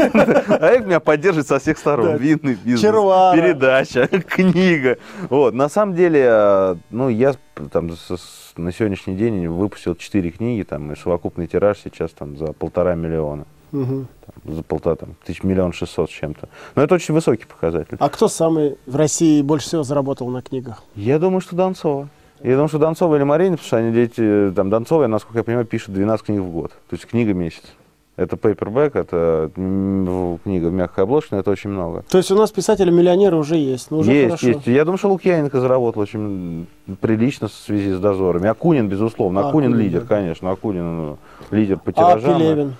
А 0.60 0.72
их 0.74 0.86
меня 0.86 1.00
поддерживает 1.00 1.48
со 1.48 1.58
всех 1.58 1.78
сторон. 1.78 2.16
Винный 2.16 2.54
бизнес, 2.54 2.80
передача, 2.80 4.06
книга. 4.06 4.98
Вот, 5.28 5.54
на 5.54 5.68
самом 5.68 5.94
деле, 5.94 6.26
э, 6.28 6.76
ну, 6.90 7.08
я 7.08 7.34
там 7.72 7.90
на 8.56 8.72
сегодняшний 8.72 9.16
день 9.16 9.46
выпустил 9.48 9.94
четыре 9.94 10.30
книги, 10.30 10.62
там, 10.62 10.92
и 10.92 10.96
совокупный 10.96 11.46
тираж 11.46 11.78
сейчас 11.82 12.10
там 12.12 12.36
за 12.36 12.52
полтора 12.52 12.94
миллиона. 12.94 13.44
Мгм. 13.72 14.08
Там, 14.26 14.54
за 14.54 14.62
полтора, 14.62 14.96
там, 14.96 15.14
тысяч 15.24 15.42
миллион 15.42 15.72
шестьсот 15.72 16.10
с 16.10 16.12
чем-то. 16.12 16.48
Но 16.74 16.82
это 16.82 16.94
очень 16.94 17.14
высокий 17.14 17.46
показатель. 17.46 17.96
А 17.98 18.08
кто 18.08 18.28
самый 18.28 18.76
в 18.86 18.96
России 18.96 19.42
больше 19.42 19.66
всего 19.66 19.82
заработал 19.82 20.28
на 20.28 20.42
книгах? 20.42 20.82
Я 20.96 21.18
думаю, 21.18 21.40
что 21.40 21.54
Донцова. 21.54 22.08
Я 22.42 22.52
думаю, 22.52 22.68
что 22.68 22.78
Донцова 22.78 23.16
или 23.16 23.22
Марина, 23.22 23.56
потому 23.56 23.66
что 23.66 23.76
они 23.76 23.92
дети, 23.92 24.52
там, 24.56 24.70
Донцова, 24.70 25.06
насколько 25.06 25.38
я 25.38 25.44
понимаю, 25.44 25.66
пишет 25.66 25.92
12 25.92 26.26
книг 26.26 26.40
в 26.40 26.50
год. 26.50 26.70
То 26.88 26.96
есть 26.96 27.06
книга 27.06 27.34
месяц. 27.34 27.62
Это 28.20 28.36
пейпербэк, 28.36 28.96
это 28.96 29.50
книга 29.54 30.66
в 30.66 30.72
мягкой 30.74 31.04
обложке, 31.04 31.36
но 31.36 31.40
это 31.40 31.50
очень 31.50 31.70
много. 31.70 32.04
То 32.10 32.18
есть 32.18 32.30
у 32.30 32.36
нас 32.36 32.50
писатели-миллионеры 32.50 33.34
уже 33.34 33.56
есть, 33.56 33.90
ну 33.90 34.00
уже 34.00 34.12
есть, 34.12 34.26
хорошо. 34.26 34.48
есть. 34.48 34.66
Я 34.66 34.84
думаю, 34.84 34.98
что 34.98 35.08
Лукьяненко 35.08 35.58
заработал 35.58 36.02
очень 36.02 36.66
прилично 37.00 37.48
в 37.48 37.52
связи 37.52 37.92
с 37.92 37.98
дозорами. 37.98 38.48
Акунин, 38.48 38.88
безусловно. 38.88 39.40
А, 39.40 39.48
Акунин 39.48 39.70
Акунин, 39.70 39.86
лидер, 39.86 40.02
да. 40.02 40.06
конечно. 40.06 40.50
Акунин 40.50 40.96
ну, 40.96 41.18
лидер 41.50 41.78
по 41.78 41.92
А 41.92 41.94
тиражам. 41.94 42.38
Пелевин? 42.38 42.74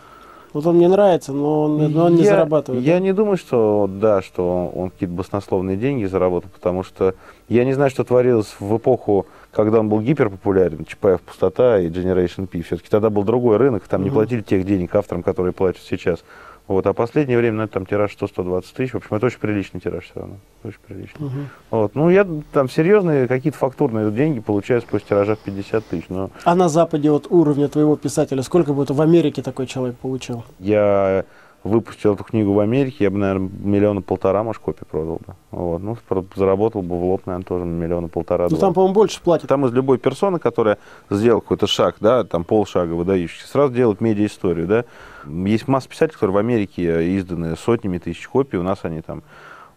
Вот 0.53 0.67
он 0.67 0.77
мне 0.77 0.89
нравится, 0.89 1.33
но 1.33 1.63
он, 1.63 1.93
но 1.93 2.07
он 2.07 2.15
не 2.17 2.23
я, 2.23 2.31
зарабатывает. 2.31 2.83
Я 2.83 2.95
да? 2.95 3.01
не 3.01 3.13
думаю, 3.13 3.37
что 3.37 3.89
да, 3.89 4.21
что 4.21 4.71
он, 4.75 4.83
он 4.85 4.91
какие-то 4.91 5.15
баснословные 5.15 5.77
деньги 5.77 6.05
заработал, 6.07 6.51
потому 6.53 6.83
что 6.83 7.15
я 7.49 7.65
не 7.65 7.73
знаю, 7.73 7.91
что 7.91 8.03
творилось 8.03 8.57
в 8.59 8.77
эпоху, 8.77 9.27
когда 9.53 9.81
он 9.81 9.89
был 9.89 10.01
гиперпопулярен, 10.01 10.85
Чапаев 10.85 11.21
Пустота 11.21 11.79
и 11.79 11.89
Generation 11.89 12.47
P. 12.47 12.63
Все-таки 12.63 12.89
тогда 12.89 13.11
был 13.11 13.23
другой 13.23 13.59
рынок, 13.59 13.85
там 13.89 14.03
не 14.03 14.09
Мгм. 14.09 14.15
платили 14.15 14.41
тех 14.43 14.65
денег 14.65 14.95
авторам, 14.95 15.23
которые 15.23 15.53
платят 15.53 15.83
сейчас. 15.89 16.21
Вот, 16.71 16.87
а 16.87 16.93
последнее 16.93 17.37
время, 17.37 17.57
ну, 17.57 17.63
это 17.65 17.73
там 17.73 17.85
тираж 17.85 18.17
100-120 18.17 18.65
тысяч. 18.77 18.93
В 18.93 18.99
общем, 18.99 19.17
это 19.17 19.27
очень 19.27 19.41
приличный 19.41 19.81
тираж 19.81 20.05
все 20.05 20.21
равно. 20.21 20.37
Очень 20.63 20.79
приличный. 20.87 21.27
Мгм. 21.27 21.49
Вот. 21.73 21.97
Ну, 21.97 22.11
я 22.11 22.25
там 22.53 22.71
серьезные 22.71 23.27
какие-то 23.27 23.59
фактурные 23.59 24.09
деньги 24.13 24.39
получаю 24.39 24.81
сквозь 24.81 25.03
тиража 25.03 25.35
в 25.35 25.41
50 25.41 25.85
тысяч. 25.85 26.05
Но 26.09 26.31
А 26.45 26.55
на 26.55 26.69
Западе 26.69 27.11
вот 27.11 27.27
уровня 27.29 27.67
твоего 27.67 27.97
писателя, 27.97 28.41
сколько 28.43 28.73
бы 28.73 28.85
это 28.85 28.95
в 28.95 29.01
Америке 29.01 29.43
такой 29.43 29.67
человек 29.67 29.97
получил? 29.97 30.45
я 30.61 31.25
выпустил 31.63 32.15
эту 32.15 32.25
книгу 32.25 32.53
в 32.53 32.61
Америке, 32.61 33.05
я 33.05 33.11
бы, 33.11 33.19
наверное, 33.19 33.51
миллиона 33.63 34.01
полтора, 34.01 34.43
может, 34.43 34.63
копий 34.63 34.85
продал 34.85 35.21
бы. 35.27 35.35
Вот. 35.51 35.83
Ну, 35.83 35.97
заработал 36.35 36.83
бы 36.83 36.99
в 36.99 37.05
лоб, 37.05 37.27
наверное, 37.27 37.45
тоже 37.45 37.65
миллиона 37.65 38.09
полтора. 38.09 38.49
Ну 38.51 38.57
там, 38.57 38.73
по-моему, 38.73 38.95
больше 38.95 39.21
платят. 39.21 39.49
Там 39.49 39.67
из 39.67 39.73
любой 39.73 39.99
персоны, 39.99 40.39
которая 40.39 40.79
сделала 41.11 41.41
какой-то 41.41 41.67
шаг, 41.67 41.97
да, 42.01 42.25
там 42.25 42.45
полшага 42.45 42.95
выдающийся, 42.95 43.47
сразу 43.47 43.75
делают 43.75 44.01
медиа-историю, 44.01 44.67
да. 44.67 44.85
Есть 45.27 45.69
масса 45.69 45.89
писателей, 45.89 46.15
которые 46.15 46.35
в 46.35 46.39
Америке 46.39 47.19
изданы 47.19 47.57
сотнями 47.57 47.99
тысяч 47.99 48.27
копий, 48.27 48.57
у 48.57 48.63
нас 48.63 48.79
они 48.85 49.03
там 49.03 49.23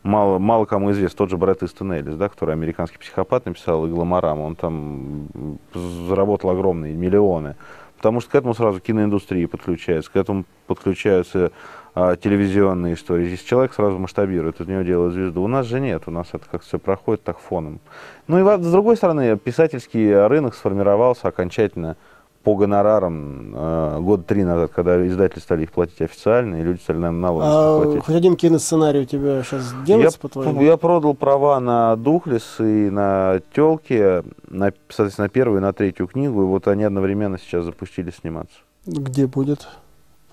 мало, 0.03 0.39
мало 0.39 0.65
кому 0.65 0.91
известны. 0.91 1.17
Тот 1.17 1.29
же 1.29 1.37
Брэд 1.37 1.63
Истон 1.63 1.91
Эллис, 1.91 2.15
да, 2.15 2.29
который 2.29 2.53
американский 2.53 2.97
психопат 2.97 3.45
написал 3.45 3.85
«Игламораму», 3.87 4.45
он 4.45 4.55
там 4.55 5.27
заработал 5.73 6.51
огромные 6.51 6.93
миллионы. 6.93 7.55
Потому 8.03 8.19
что 8.19 8.31
к 8.31 8.35
этому 8.35 8.53
сразу 8.53 8.81
киноиндустрия 8.81 9.47
подключается, 9.47 10.11
к 10.11 10.17
этому 10.17 10.43
подключаются 10.67 11.53
а, 11.95 12.17
телевизионные 12.17 12.95
истории. 12.95 13.27
Здесь 13.27 13.43
человек 13.43 13.73
сразу 13.73 13.97
масштабирует, 13.97 14.59
из 14.59 14.67
него 14.67 14.81
делает 14.81 15.13
звезду. 15.13 15.41
У 15.41 15.47
нас 15.47 15.65
же 15.67 15.79
нет, 15.79 16.03
у 16.07 16.11
нас 16.11 16.27
это 16.33 16.43
как 16.51 16.63
все 16.63 16.79
проходит 16.79 17.23
так 17.23 17.39
фоном. 17.39 17.79
Ну 18.27 18.39
и 18.39 18.61
с 18.61 18.71
другой 18.73 18.97
стороны, 18.97 19.37
писательский 19.37 20.27
рынок 20.27 20.53
сформировался 20.53 21.29
окончательно 21.29 21.95
по 22.43 22.55
гонорарам 22.55 23.53
э, 23.55 23.99
года 24.01 24.23
три 24.23 24.43
назад, 24.43 24.71
когда 24.75 25.05
издатели 25.07 25.39
стали 25.39 25.63
их 25.63 25.71
платить 25.71 26.01
официально, 26.01 26.55
и 26.57 26.61
люди 26.63 26.79
стали 26.81 26.97
нам 26.97 27.21
налоги 27.21 27.45
А 27.47 27.83
платить. 27.83 28.03
хоть 28.05 28.15
один 28.15 28.35
киносценарий 28.35 29.01
у 29.01 29.05
тебя 29.05 29.43
сейчас 29.43 29.73
делается, 29.85 30.17
я, 30.17 30.21
по-твоему? 30.21 30.61
я 30.61 30.75
продал 30.77 31.13
права 31.13 31.59
на 31.59 31.95
Духлес 31.95 32.55
и 32.59 32.89
на 32.89 33.39
Телки, 33.55 34.23
на, 34.49 34.71
соответственно, 34.89 35.25
на 35.25 35.29
первую 35.29 35.59
и 35.59 35.61
на 35.61 35.71
третью 35.73 36.07
книгу, 36.07 36.41
и 36.41 36.45
вот 36.45 36.67
они 36.67 36.83
одновременно 36.83 37.37
сейчас 37.39 37.63
запустили 37.65 38.11
сниматься. 38.11 38.57
Где 38.85 39.25
будет? 39.27 39.67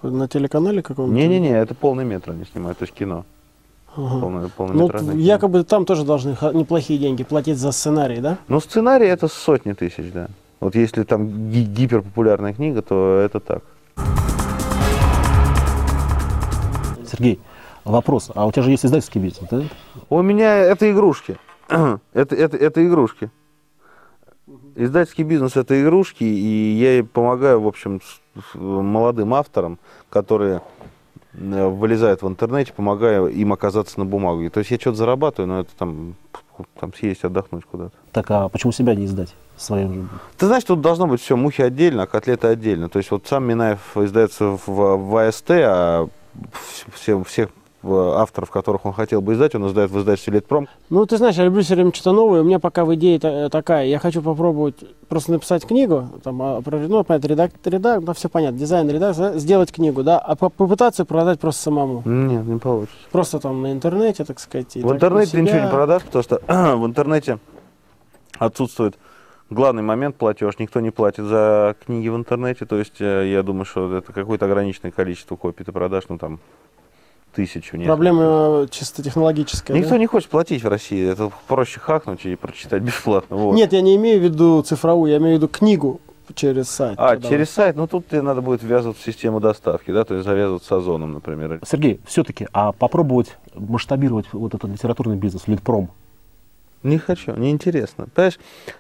На 0.03 0.27
телеканале 0.29 0.83
каком-то? 0.83 1.13
Не-не-не, 1.15 1.51
это 1.51 1.75
полный 1.75 2.05
метр 2.05 2.33
они 2.33 2.45
снимают, 2.45 2.79
то 2.79 2.85
есть 2.85 2.95
кино. 2.95 3.25
Ага. 3.97 4.21
Полное, 4.21 4.43
Ну, 4.43 4.49
полнометражное 4.57 5.13
кино. 5.15 5.23
якобы 5.23 5.63
там 5.65 5.85
тоже 5.85 6.05
должны 6.05 6.37
неплохие 6.55 6.99
деньги 6.99 7.23
платить 7.23 7.59
за 7.59 7.71
сценарий, 7.73 8.21
да? 8.21 8.39
Ну, 8.49 8.61
сценарий 8.61 9.07
это 9.07 9.29
сотни 9.29 9.73
тысяч, 9.75 10.11
да. 10.13 10.29
Вот 10.61 10.75
если 10.75 11.05
там 11.05 11.51
ги- 11.51 11.65
гиперпопулярная 11.65 12.53
книга, 12.53 12.83
то 12.83 13.19
это 13.19 13.41
так. 13.41 13.63
Сергей, 17.11 17.41
вопрос. 17.85 18.31
А 18.35 18.47
у 18.47 18.53
тебя 18.53 18.63
же 18.63 18.71
есть 18.71 18.85
издательский 18.85 19.21
бизнес, 19.21 19.49
да? 19.51 19.63
У 20.11 20.21
меня 20.23 20.57
это 20.59 20.91
игрушки. 20.91 21.39
это, 21.69 22.37
это, 22.37 22.57
это 22.57 22.87
игрушки. 22.87 23.31
Издательский 24.77 25.25
бизнес 25.25 25.57
это 25.57 25.81
игрушки, 25.81 26.25
и 26.25 26.75
я 26.75 27.05
помогаю, 27.05 27.61
в 27.61 27.67
общем, 27.67 28.01
молодым 28.55 29.35
авторам, 29.35 29.79
которые 30.09 30.61
э, 31.35 31.69
вылезают 31.69 32.23
в 32.23 32.29
интернете, 32.29 32.73
помогаю 32.73 33.29
им 33.29 33.53
оказаться 33.53 33.99
на 33.99 34.07
бумаге. 34.07 34.51
То 34.51 34.59
есть 34.59 34.71
я 34.71 34.79
что-то 34.79 34.97
зарабатываю, 34.97 35.49
но 35.49 35.61
это 35.61 35.71
там, 35.77 36.15
там 36.79 36.93
съесть, 36.95 37.25
отдохнуть 37.25 37.65
куда-то. 37.65 37.93
Так, 38.13 38.31
а 38.31 38.49
почему 38.49 38.73
себя 38.73 38.95
не 38.95 39.07
издать? 39.07 39.35
Своим 39.57 39.95
же. 39.95 40.09
Ты 40.39 40.47
знаешь, 40.47 40.65
тут 40.65 40.81
должно 40.81 41.07
быть 41.07 41.21
все, 41.21 41.37
мухи 41.37 41.61
отдельно, 41.61 42.05
а 42.05 42.07
котлеты 42.07 42.47
отдельно. 42.49 42.89
То 42.89 42.99
есть 42.99 43.11
вот 43.11 43.27
сам 43.27 43.45
Минаев 43.45 43.97
издается 43.97 44.57
в, 44.57 44.67
в 44.67 45.17
АСТ, 45.17 45.51
а 45.51 46.09
все, 46.95 47.23
всех 47.25 47.49
э, 47.49 47.60
авторов, 47.83 48.51
которых 48.51 48.85
он 48.87 48.93
хотел 48.93 49.23
бы 49.23 49.33
издать, 49.35 49.55
он 49.55 49.67
издает 49.67 49.91
в 49.91 49.99
издательстве 49.99 50.35
«Литпром». 50.35 50.69
Ну, 50.91 51.07
ты 51.07 51.17
знаешь, 51.17 51.37
я 51.37 51.45
люблю 51.45 51.63
все 51.63 51.75
время 51.75 51.93
что-то 51.95 52.13
новое. 52.13 52.43
У 52.43 52.45
меня 52.45 52.59
пока 52.59 52.85
в 52.85 52.95
идее 52.95 53.19
та- 53.19 53.49
такая. 53.49 53.87
Я 53.87 53.99
хочу 53.99 54.21
попробовать 54.23 54.75
просто 55.09 55.33
написать 55.33 55.65
книгу, 55.67 56.09
там, 56.23 56.41
а, 56.43 56.61
про- 56.61 56.79
ну, 56.79 57.03
понятно, 57.05 57.27
редактор, 57.29 57.73
редактор, 57.73 58.05
ну, 58.07 58.13
все 58.13 58.29
понятно, 58.29 58.59
дизайн, 58.59 58.89
редактор, 58.91 59.39
сделать 59.39 59.73
книгу, 59.73 60.03
да, 60.03 60.19
а 60.19 60.37
по- 60.37 60.51
попытаться 60.51 61.05
продать 61.05 61.41
просто 61.41 61.63
самому. 61.63 62.03
Нет, 62.05 62.45
не 62.45 62.59
получится. 62.59 62.97
Просто 63.11 63.39
там 63.41 63.63
на 63.63 63.73
интернете, 63.73 64.25
так 64.25 64.39
сказать. 64.41 64.75
В 64.75 64.93
интернете 64.93 65.33
ты 65.33 65.41
ничего 65.43 65.61
не 65.61 65.69
продашь, 65.71 66.03
потому 66.05 66.23
что 66.23 66.41
в 66.77 66.87
интернете 66.87 67.39
отсутствует 68.39 68.99
главный 69.49 69.83
момент 69.83 70.17
платеж. 70.17 70.59
Никто 70.59 70.81
не 70.81 70.91
платит 70.91 71.25
за 71.25 71.75
книги 71.85 72.09
в 72.09 72.17
интернете. 72.17 72.67
То 72.67 72.77
есть 72.77 73.01
э, 73.01 73.31
я 73.31 73.43
думаю, 73.43 73.65
что 73.65 73.97
это 73.97 74.13
какое-то 74.13 74.47
ограниченное 74.47 74.93
количество 74.93 75.37
копий 75.37 75.65
ты 75.65 75.73
продашь, 75.73 76.05
ну 76.09 76.19
там 76.19 76.39
тысячу. 77.35 77.77
несколько. 77.77 77.87
Проблема 77.87 78.67
чисто 78.71 79.03
технологическая. 79.03 79.75
Никто 79.75 79.91
да? 79.91 79.99
не 79.99 80.07
хочет 80.07 80.29
платить 80.29 80.63
в 80.63 80.69
России. 80.69 81.09
Это 81.09 81.31
проще 81.47 81.81
хакнуть 81.81 82.27
и 82.27 82.37
прочитать 82.37 82.83
бесплатно. 82.83 83.37
Вот. 83.37 83.55
Нет, 83.55 83.73
я 83.73 83.81
не 83.81 83.97
имею 83.97 84.21
в 84.21 84.25
виду 84.25 84.63
цифровую, 84.63 85.11
я 85.11 85.19
имею 85.19 85.35
в 85.35 85.39
виду 85.39 85.49
книгу 85.49 86.01
через 86.35 86.69
сайт. 86.69 86.95
А, 86.99 87.11
продавать. 87.11 87.29
через 87.29 87.51
сайт, 87.51 87.77
ну 87.77 87.87
тут 87.87 88.09
тебе 88.09 88.23
надо 88.23 88.41
будет 88.41 88.63
ввязываться 88.63 89.03
в 89.03 89.05
систему 89.05 89.41
доставки, 89.41 89.91
да, 89.91 90.05
то 90.05 90.15
есть 90.15 90.27
завязываться 90.27 90.69
с 90.69 90.73
Озоном, 90.73 91.13
например. 91.13 91.61
Сергей, 91.67 92.01
все-таки, 92.07 92.47
а 92.53 92.73
попробовать 92.73 93.37
масштабировать 93.55 94.27
вот 94.33 94.55
этот 94.55 94.71
литературный 94.71 95.17
бизнес, 95.17 95.47
Литпром, 95.47 95.91
Не 96.83 96.99
хочу, 96.99 97.35
неинтересно. 97.35 98.07
Понимаешь, 98.15 98.39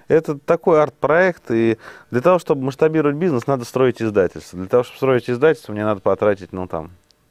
это 0.08 0.38
такой 0.38 0.82
арт-проект, 0.82 1.50
и 1.50 1.76
для 2.10 2.20
того, 2.20 2.38
чтобы 2.38 2.62
масштабировать 2.62 3.16
бизнес, 3.16 3.46
надо 3.46 3.64
строить 3.64 4.00
издательство. 4.00 4.58
Для 4.58 4.68
того, 4.68 4.84
чтобы 4.84 4.96
строить 4.96 5.28
издательство, 5.28 5.72
мне 5.72 5.84
надо 5.84 6.00
потратить, 6.00 6.52
ну, 6.52 6.66
там, 6.66 6.90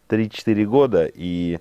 3-4 0.09 0.65
года 0.65 1.09
и 1.13 1.59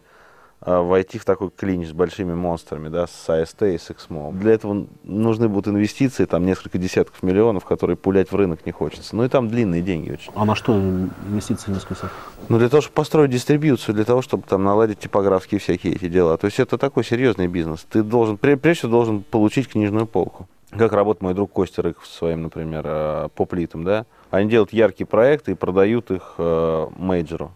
а, 0.60 0.82
войти 0.82 1.18
в 1.18 1.24
такой 1.24 1.50
клинч 1.50 1.88
с 1.88 1.92
большими 1.92 2.34
монстрами, 2.34 2.88
да, 2.88 3.06
с 3.06 3.28
AST 3.28 3.74
и 3.74 3.78
с 3.78 3.90
XMO. 3.90 4.32
Для 4.36 4.52
этого 4.54 4.86
нужны 5.04 5.48
будут 5.48 5.68
инвестиции, 5.68 6.24
там, 6.24 6.44
несколько 6.44 6.78
десятков 6.78 7.22
миллионов, 7.22 7.64
которые 7.64 7.96
пулять 7.96 8.32
в 8.32 8.36
рынок 8.36 8.66
не 8.66 8.72
хочется. 8.72 9.14
Ну, 9.14 9.24
и 9.24 9.28
там 9.28 9.48
длинные 9.48 9.82
деньги 9.82 10.10
очень. 10.10 10.32
а 10.34 10.44
на 10.44 10.54
что 10.56 10.72
инвестиции 10.76 11.70
несколько? 11.70 12.10
Ну, 12.48 12.58
для 12.58 12.68
того, 12.68 12.80
чтобы 12.80 12.94
построить 12.94 13.30
дистрибьюцию, 13.30 13.94
для 13.94 14.04
того, 14.04 14.20
чтобы 14.22 14.42
там 14.48 14.64
наладить 14.64 14.98
типографские 14.98 15.60
всякие 15.60 15.94
эти 15.94 16.08
дела. 16.08 16.36
То 16.38 16.46
есть 16.46 16.58
это 16.58 16.76
такой 16.76 17.04
серьезный 17.04 17.46
бизнес. 17.46 17.86
Ты 17.88 18.02
должен, 18.02 18.34
пре- 18.34 18.56
прежде 18.56 18.80
всего, 18.80 18.92
должен 18.92 19.22
получить 19.22 19.68
книжную 19.68 20.06
полку. 20.06 20.48
Как 20.70 20.92
работает 20.92 21.22
мой 21.22 21.34
друг 21.34 21.52
Костя 21.52 21.82
Рыков 21.82 22.06
со 22.06 22.18
своим, 22.18 22.42
например, 22.42 22.82
э, 22.84 23.28
поплитом, 23.34 23.84
да? 23.84 24.04
Они 24.30 24.50
делают 24.50 24.72
яркие 24.72 25.06
проекты 25.06 25.52
и 25.52 25.54
продают 25.54 26.10
их 26.10 26.34
э, 26.36 26.86
мейджору. 26.96 27.52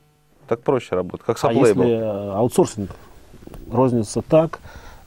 Так 0.52 0.61
проще 0.61 0.94
работать, 0.97 1.25
как 1.25 1.38
А 1.38 1.40
sublabel. 1.40 1.82
если 1.82 1.97
э, 1.97 2.32
аутсорсинг, 2.35 2.90
розница 3.73 4.21
так, 4.21 4.59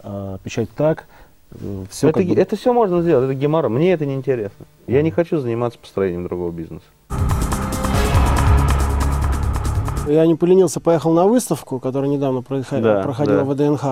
э, 0.01 0.39
печать 0.43 0.69
так, 0.75 1.05
все 1.91 2.09
это, 2.09 2.19
это 2.21 2.55
все 2.55 2.73
можно 2.73 3.03
сделать, 3.03 3.25
это 3.25 3.35
геморрой. 3.35 3.69
Мне 3.69 3.93
это 3.93 4.07
не 4.07 4.15
интересно. 4.15 4.65
Я 4.87 5.03
не 5.03 5.11
хочу 5.11 5.37
заниматься 5.37 5.77
построением 5.77 6.23
другого 6.23 6.49
бизнеса. 6.51 6.85
Я 10.07 10.25
не 10.25 10.33
поленился, 10.33 10.79
поехал 10.79 11.13
на 11.13 11.25
выставку, 11.27 11.79
которая 11.79 12.09
недавно 12.09 12.41
происход- 12.41 12.81
Да, 12.81 13.03
проходила 13.03 13.37
да. 13.37 13.43
в 13.43 13.49
ВДНХ. 13.53 13.83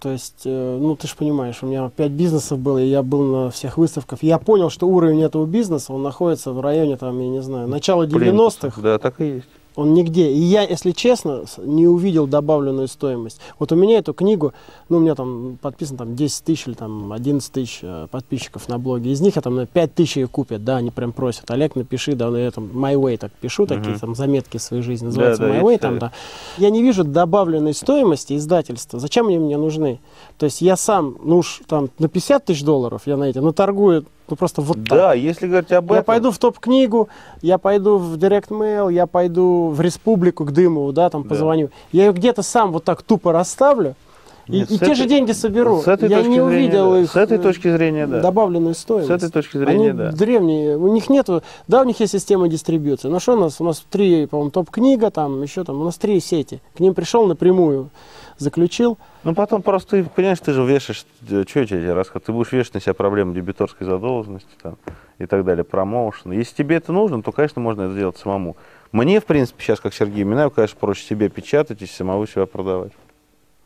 То 0.00 0.10
есть, 0.10 0.40
э, 0.46 0.78
ну 0.80 0.96
ты 0.96 1.06
же 1.06 1.14
понимаешь, 1.16 1.58
у 1.62 1.66
меня 1.66 1.90
пять 1.94 2.12
бизнесов 2.12 2.58
было, 2.60 2.78
и 2.78 2.86
я 2.86 3.02
был 3.02 3.24
на 3.44 3.50
всех 3.50 3.76
выставках. 3.76 4.22
Я 4.22 4.38
понял, 4.38 4.70
что 4.70 4.88
уровень 4.88 5.22
этого 5.22 5.44
бизнеса, 5.44 5.92
он 5.92 6.02
находится 6.02 6.52
в 6.52 6.60
районе, 6.62 6.96
там, 6.96 7.20
я 7.20 7.28
не 7.28 7.42
знаю, 7.42 7.68
начала 7.68 8.04
90-х. 8.06 8.80
Да, 8.80 8.96
так 8.98 9.20
и 9.20 9.26
есть. 9.26 9.48
Он 9.76 9.92
нигде. 9.92 10.30
И 10.30 10.38
я, 10.38 10.62
если 10.62 10.92
честно, 10.92 11.44
не 11.58 11.86
увидел 11.88 12.26
добавленную 12.26 12.86
стоимость. 12.86 13.40
Вот 13.58 13.72
у 13.72 13.76
меня 13.76 13.98
эту 13.98 14.14
книгу, 14.14 14.52
ну, 14.88 14.98
у 14.98 15.00
меня 15.00 15.14
там 15.16 15.58
подписано 15.60 15.98
там 15.98 16.14
10 16.14 16.44
тысяч 16.44 16.68
или 16.68 16.74
там 16.74 17.12
11 17.12 17.52
тысяч 17.52 17.80
э, 17.82 18.06
подписчиков 18.10 18.68
на 18.68 18.78
блоге. 18.78 19.10
Из 19.10 19.20
них 19.20 19.34
я 19.34 19.42
там 19.42 19.56
на 19.56 19.66
5 19.66 19.94
тысяч 19.94 20.16
ее 20.16 20.28
купят, 20.28 20.64
да, 20.64 20.76
они 20.76 20.90
прям 20.90 21.12
просят. 21.12 21.50
Олег, 21.50 21.74
напиши, 21.74 22.14
да, 22.14 22.28
я 22.38 22.50
там 22.52 22.64
My 22.66 22.94
Way 22.94 23.18
так 23.18 23.32
пишу, 23.32 23.66
такие 23.66 23.98
там 23.98 24.14
заметки 24.14 24.58
своей 24.58 24.82
жизни, 24.82 25.06
называется 25.06 25.42
Да, 25.42 25.48
да, 25.48 25.54
My 25.54 25.62
Way. 25.62 25.78
Там, 25.78 25.98
да. 25.98 26.12
Я 26.56 26.70
не 26.70 26.82
вижу 26.82 27.02
добавленной 27.02 27.74
стоимости 27.74 28.36
издательства. 28.36 29.00
Зачем 29.00 29.26
они 29.26 29.38
мне 29.38 29.56
нужны? 29.56 29.98
То 30.38 30.46
есть 30.46 30.60
я 30.60 30.76
сам, 30.76 31.16
ну 31.24 31.38
уж 31.38 31.62
там 31.66 31.90
на 31.98 32.08
50 32.08 32.44
тысяч 32.44 32.62
долларов 32.62 33.02
я 33.06 33.16
на 33.16 33.24
эти, 33.24 33.38
наторгую, 33.38 34.04
ну 34.28 34.36
просто 34.36 34.62
вот 34.62 34.76
так. 34.88 34.98
Да, 34.98 35.14
если 35.14 35.46
говорить 35.46 35.72
об 35.72 35.90
Я 35.90 35.96
этом... 35.98 36.04
пойду 36.04 36.30
в 36.30 36.38
топ-книгу, 36.38 37.08
я 37.42 37.58
пойду 37.58 37.98
в 37.98 38.16
Direct 38.16 38.48
Mail, 38.48 38.92
я 38.92 39.06
пойду 39.06 39.68
в 39.68 39.80
Республику 39.80 40.44
к 40.44 40.52
Дымову, 40.52 40.92
да, 40.92 41.10
там 41.10 41.22
Да. 41.22 41.28
позвоню. 41.28 41.70
Я 41.92 42.06
ее 42.06 42.12
где-то 42.12 42.42
сам 42.42 42.72
вот 42.72 42.84
так 42.84 43.02
тупо 43.02 43.32
расставлю, 43.32 43.94
и, 44.46 44.58
Нет, 44.58 44.70
и 44.70 44.76
с 44.76 44.78
те 44.78 44.94
же 44.94 45.06
деньги 45.06 45.32
соберу. 45.32 45.80
С 45.80 45.88
этой 45.88 46.08
я 46.10 46.18
точки 46.18 46.28
не 46.30 46.34
зрения, 46.36 46.42
увидел 46.44 46.92
да. 46.92 47.00
их 47.00 47.10
С 47.10 47.16
этой 47.16 47.38
э, 47.38 47.40
точки 47.40 47.72
зрения, 47.74 48.06
да. 48.06 48.20
добавленную 48.20 48.74
С 48.74 48.78
стоимость. 48.78 49.10
этой 49.10 49.30
точки 49.30 49.56
зрения, 49.56 49.90
Они 49.90 49.92
да. 49.92 50.12
древние, 50.12 50.76
у 50.76 50.88
них 50.88 51.08
нету, 51.08 51.42
да, 51.66 51.80
у 51.80 51.84
них 51.84 51.98
есть 52.00 52.12
система 52.12 52.48
дистрибьюции. 52.48 53.08
Но 53.08 53.20
что 53.20 53.34
у 53.34 53.40
нас? 53.40 53.60
У 53.60 53.64
нас 53.64 53.82
три, 53.88 54.26
по-моему, 54.26 54.50
топ-книга, 54.50 55.10
там 55.10 55.42
еще 55.42 55.64
там, 55.64 55.80
у 55.80 55.84
нас 55.84 55.96
три 55.96 56.20
сети. 56.20 56.60
К 56.76 56.80
ним 56.80 56.92
пришел 56.92 57.26
напрямую, 57.26 57.88
заключил. 58.38 58.98
Ну, 59.22 59.34
потом 59.34 59.62
просто, 59.62 60.04
понимаешь, 60.04 60.40
ты 60.40 60.52
же 60.52 60.64
вешаешь, 60.64 61.04
что 61.24 61.60
я 61.60 61.66
тебе 61.66 61.92
рассказываю, 61.92 62.26
ты 62.26 62.32
будешь 62.32 62.52
вешать 62.52 62.74
на 62.74 62.80
себя 62.80 62.94
проблему 62.94 63.34
дебиторской 63.34 63.86
задолженности 63.86 64.48
там, 64.62 64.76
и 65.18 65.26
так 65.26 65.44
далее, 65.44 65.64
промоушен. 65.64 66.32
Если 66.32 66.54
тебе 66.54 66.76
это 66.76 66.92
нужно, 66.92 67.22
то, 67.22 67.32
конечно, 67.32 67.60
можно 67.60 67.82
это 67.82 67.92
сделать 67.92 68.16
самому. 68.16 68.56
Мне, 68.92 69.20
в 69.20 69.24
принципе, 69.24 69.62
сейчас, 69.62 69.80
как 69.80 69.94
Сергей 69.94 70.24
Минаев, 70.24 70.52
конечно, 70.52 70.78
проще 70.78 71.04
себе 71.04 71.28
печатать 71.28 71.82
и 71.82 71.86
самого 71.86 72.26
себя 72.28 72.46
продавать. 72.46 72.92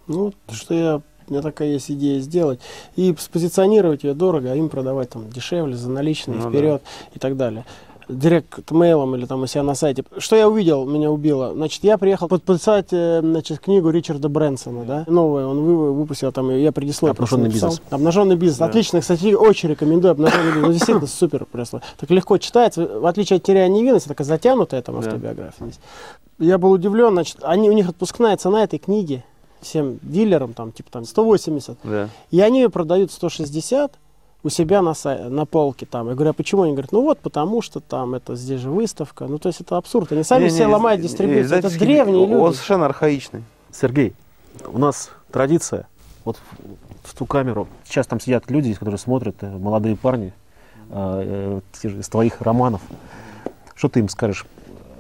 Ну, 0.07 0.33
что 0.51 0.75
я, 0.75 0.97
у 0.97 1.31
меня 1.31 1.43
такая 1.43 1.69
есть 1.69 1.91
идея 1.91 2.21
сделать. 2.21 2.61
И 2.97 3.15
спозиционировать 3.19 4.05
ее 4.05 4.15
дорого, 4.15 4.51
а 4.51 4.55
им 4.57 4.71
продавать 4.71 5.11
там 5.11 5.29
дешевле, 5.29 5.77
за 5.77 5.91
наличные, 5.91 6.39
Ну 6.39 6.49
вперед 6.49 6.83
и 7.15 7.19
так 7.19 7.37
далее. 7.37 7.67
Директ 8.09 8.71
мейлом 8.71 9.15
или 9.17 9.27
там 9.27 9.43
у 9.43 9.47
себя 9.47 9.63
на 9.63 9.75
сайте. 9.75 10.03
Что 10.17 10.35
я 10.37 10.49
увидел, 10.49 10.87
меня 10.87 11.11
убило. 11.11 11.53
Значит, 11.53 11.85
я 11.85 11.99
приехал 11.99 12.29
подписать 12.29 12.89
э, 12.93 13.21
значит, 13.23 13.61
книгу 13.61 13.91
Ричарда 13.91 14.29
Брэнсона, 14.29 14.85
да, 14.85 15.05
новую, 15.07 15.49
он 15.49 15.61
вы- 15.63 15.93
выпустил 15.93 16.33
там, 16.33 16.51
я 16.51 16.73
предисловие 16.73 17.13
«Обнаженный 17.13 17.51
бизнес». 17.51 17.83
Обнаженный 17.91 18.37
бизнес. 18.37 18.59
Да. 18.59 18.67
Отлично, 18.67 19.01
кстати, 19.01 19.35
очень 19.35 19.69
рекомендую 19.69 20.13
обнаженный 20.13 20.47
бизнес. 20.53 20.67
Ну, 20.67 20.73
действительно, 20.73 21.07
супер 21.07 21.45
просто. 21.45 21.83
Так 21.99 22.11
легко 22.11 22.39
читается, 22.39 22.87
в 23.01 23.07
отличие 23.07 23.37
от 23.37 23.43
теряя 23.43 23.69
невинность, 23.69 24.09
такая 24.09 24.27
затянутая 24.27 24.81
там 24.83 24.97
автобиография 24.97 25.67
здесь. 25.67 25.81
Я 26.39 26.57
был 26.57 26.71
удивлен, 26.71 27.13
значит, 27.13 27.39
они, 27.43 27.69
у 27.69 27.73
них 27.73 27.89
отпускная 27.89 28.37
цена 28.37 28.65
этой 28.65 28.79
книги 28.79 29.25
всем 29.61 29.99
дилерам, 30.03 30.55
там, 30.55 30.73
типа 30.73 30.91
там 30.91 31.05
180. 31.05 31.79
Да. 31.85 32.09
И 32.31 32.41
они 32.41 32.61
ее 32.63 32.71
продают 32.71 33.11
160 33.11 33.93
у 34.43 34.49
себя 34.51 34.83
на, 34.83 34.91
сай- 34.91 35.29
на 35.29 35.47
полке 35.47 35.85
там. 35.87 36.09
Я 36.09 36.15
говорю, 36.15 36.31
а 36.31 36.33
почему? 36.33 36.63
Они 36.63 36.73
говорят, 36.73 36.93
ну 36.93 37.03
вот, 37.03 37.19
потому 37.19 37.61
что 37.61 37.81
там 37.81 38.15
это 38.15 38.37
здесь 38.37 38.61
же 38.61 38.71
выставка. 38.71 39.27
Ну, 39.27 39.39
то 39.39 39.49
есть 39.49 39.61
это 39.61 39.77
абсурд. 39.77 40.13
Они 40.13 40.23
сами 40.23 40.45
Не, 40.45 40.49
все 40.51 40.67
не, 40.67 40.73
ломают 40.73 41.01
дистрибьюцию. 41.01 41.59
Это 41.59 41.77
древние 41.77 42.25
Он 42.25 42.31
люди. 42.31 42.55
совершенно 42.55 42.87
архаичный. 42.87 43.43
Сергей, 43.73 44.15
у 44.67 44.79
нас 44.79 45.11
традиция, 45.33 45.89
вот 46.25 46.37
в, 47.03 47.09
в 47.11 47.15
ту 47.15 47.27
камеру, 47.27 47.67
сейчас 47.85 48.07
там 48.07 48.21
сидят 48.21 48.51
люди, 48.51 48.73
которые 48.75 48.99
смотрят, 48.99 49.37
э, 49.43 49.51
молодые 49.51 49.97
парни, 49.97 50.33
э, 50.91 51.61
э, 51.61 51.61
те 51.81 51.89
же 51.89 52.01
из 52.01 52.09
твоих 52.09 52.41
романов. 52.41 52.81
Что 53.75 53.89
ты 53.89 54.01
им 54.01 54.09
скажешь, 54.09 54.47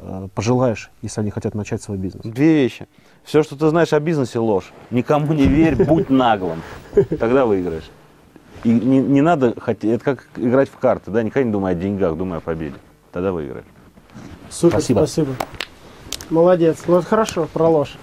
э, 0.02 0.28
пожелаешь, 0.34 0.90
если 1.00 1.20
они 1.20 1.30
хотят 1.30 1.54
начать 1.54 1.82
свой 1.82 1.96
бизнес? 1.96 2.24
Две 2.24 2.54
вещи. 2.54 2.88
Все, 3.24 3.42
что 3.42 3.56
ты 3.56 3.68
знаешь 3.68 3.92
о 3.92 4.00
бизнесе, 4.00 4.38
ложь. 4.38 4.72
Никому 4.90 5.32
не 5.32 5.46
верь, 5.46 5.76
будь 5.84 6.10
наглым. 6.10 6.62
Тогда 7.18 7.46
выиграешь. 7.46 7.90
И 8.64 8.70
не, 8.70 8.98
не 8.98 9.20
надо 9.20 9.54
хотеть, 9.60 9.90
это 9.92 10.04
как 10.04 10.26
играть 10.36 10.68
в 10.68 10.78
карты, 10.78 11.10
да, 11.10 11.22
никогда 11.22 11.44
не 11.46 11.52
думай 11.52 11.72
о 11.72 11.74
деньгах, 11.74 12.16
думай 12.16 12.38
о 12.38 12.40
победе. 12.40 12.76
Тогда 13.12 13.32
выиграешь. 13.32 13.66
Супер, 14.50 14.78
Спасибо. 14.78 14.98
спасибо. 14.98 15.32
Молодец. 16.30 16.78
Ну, 16.86 16.96
это 16.98 17.06
хорошо, 17.06 17.48
про 17.52 17.68
ложь. 17.68 17.96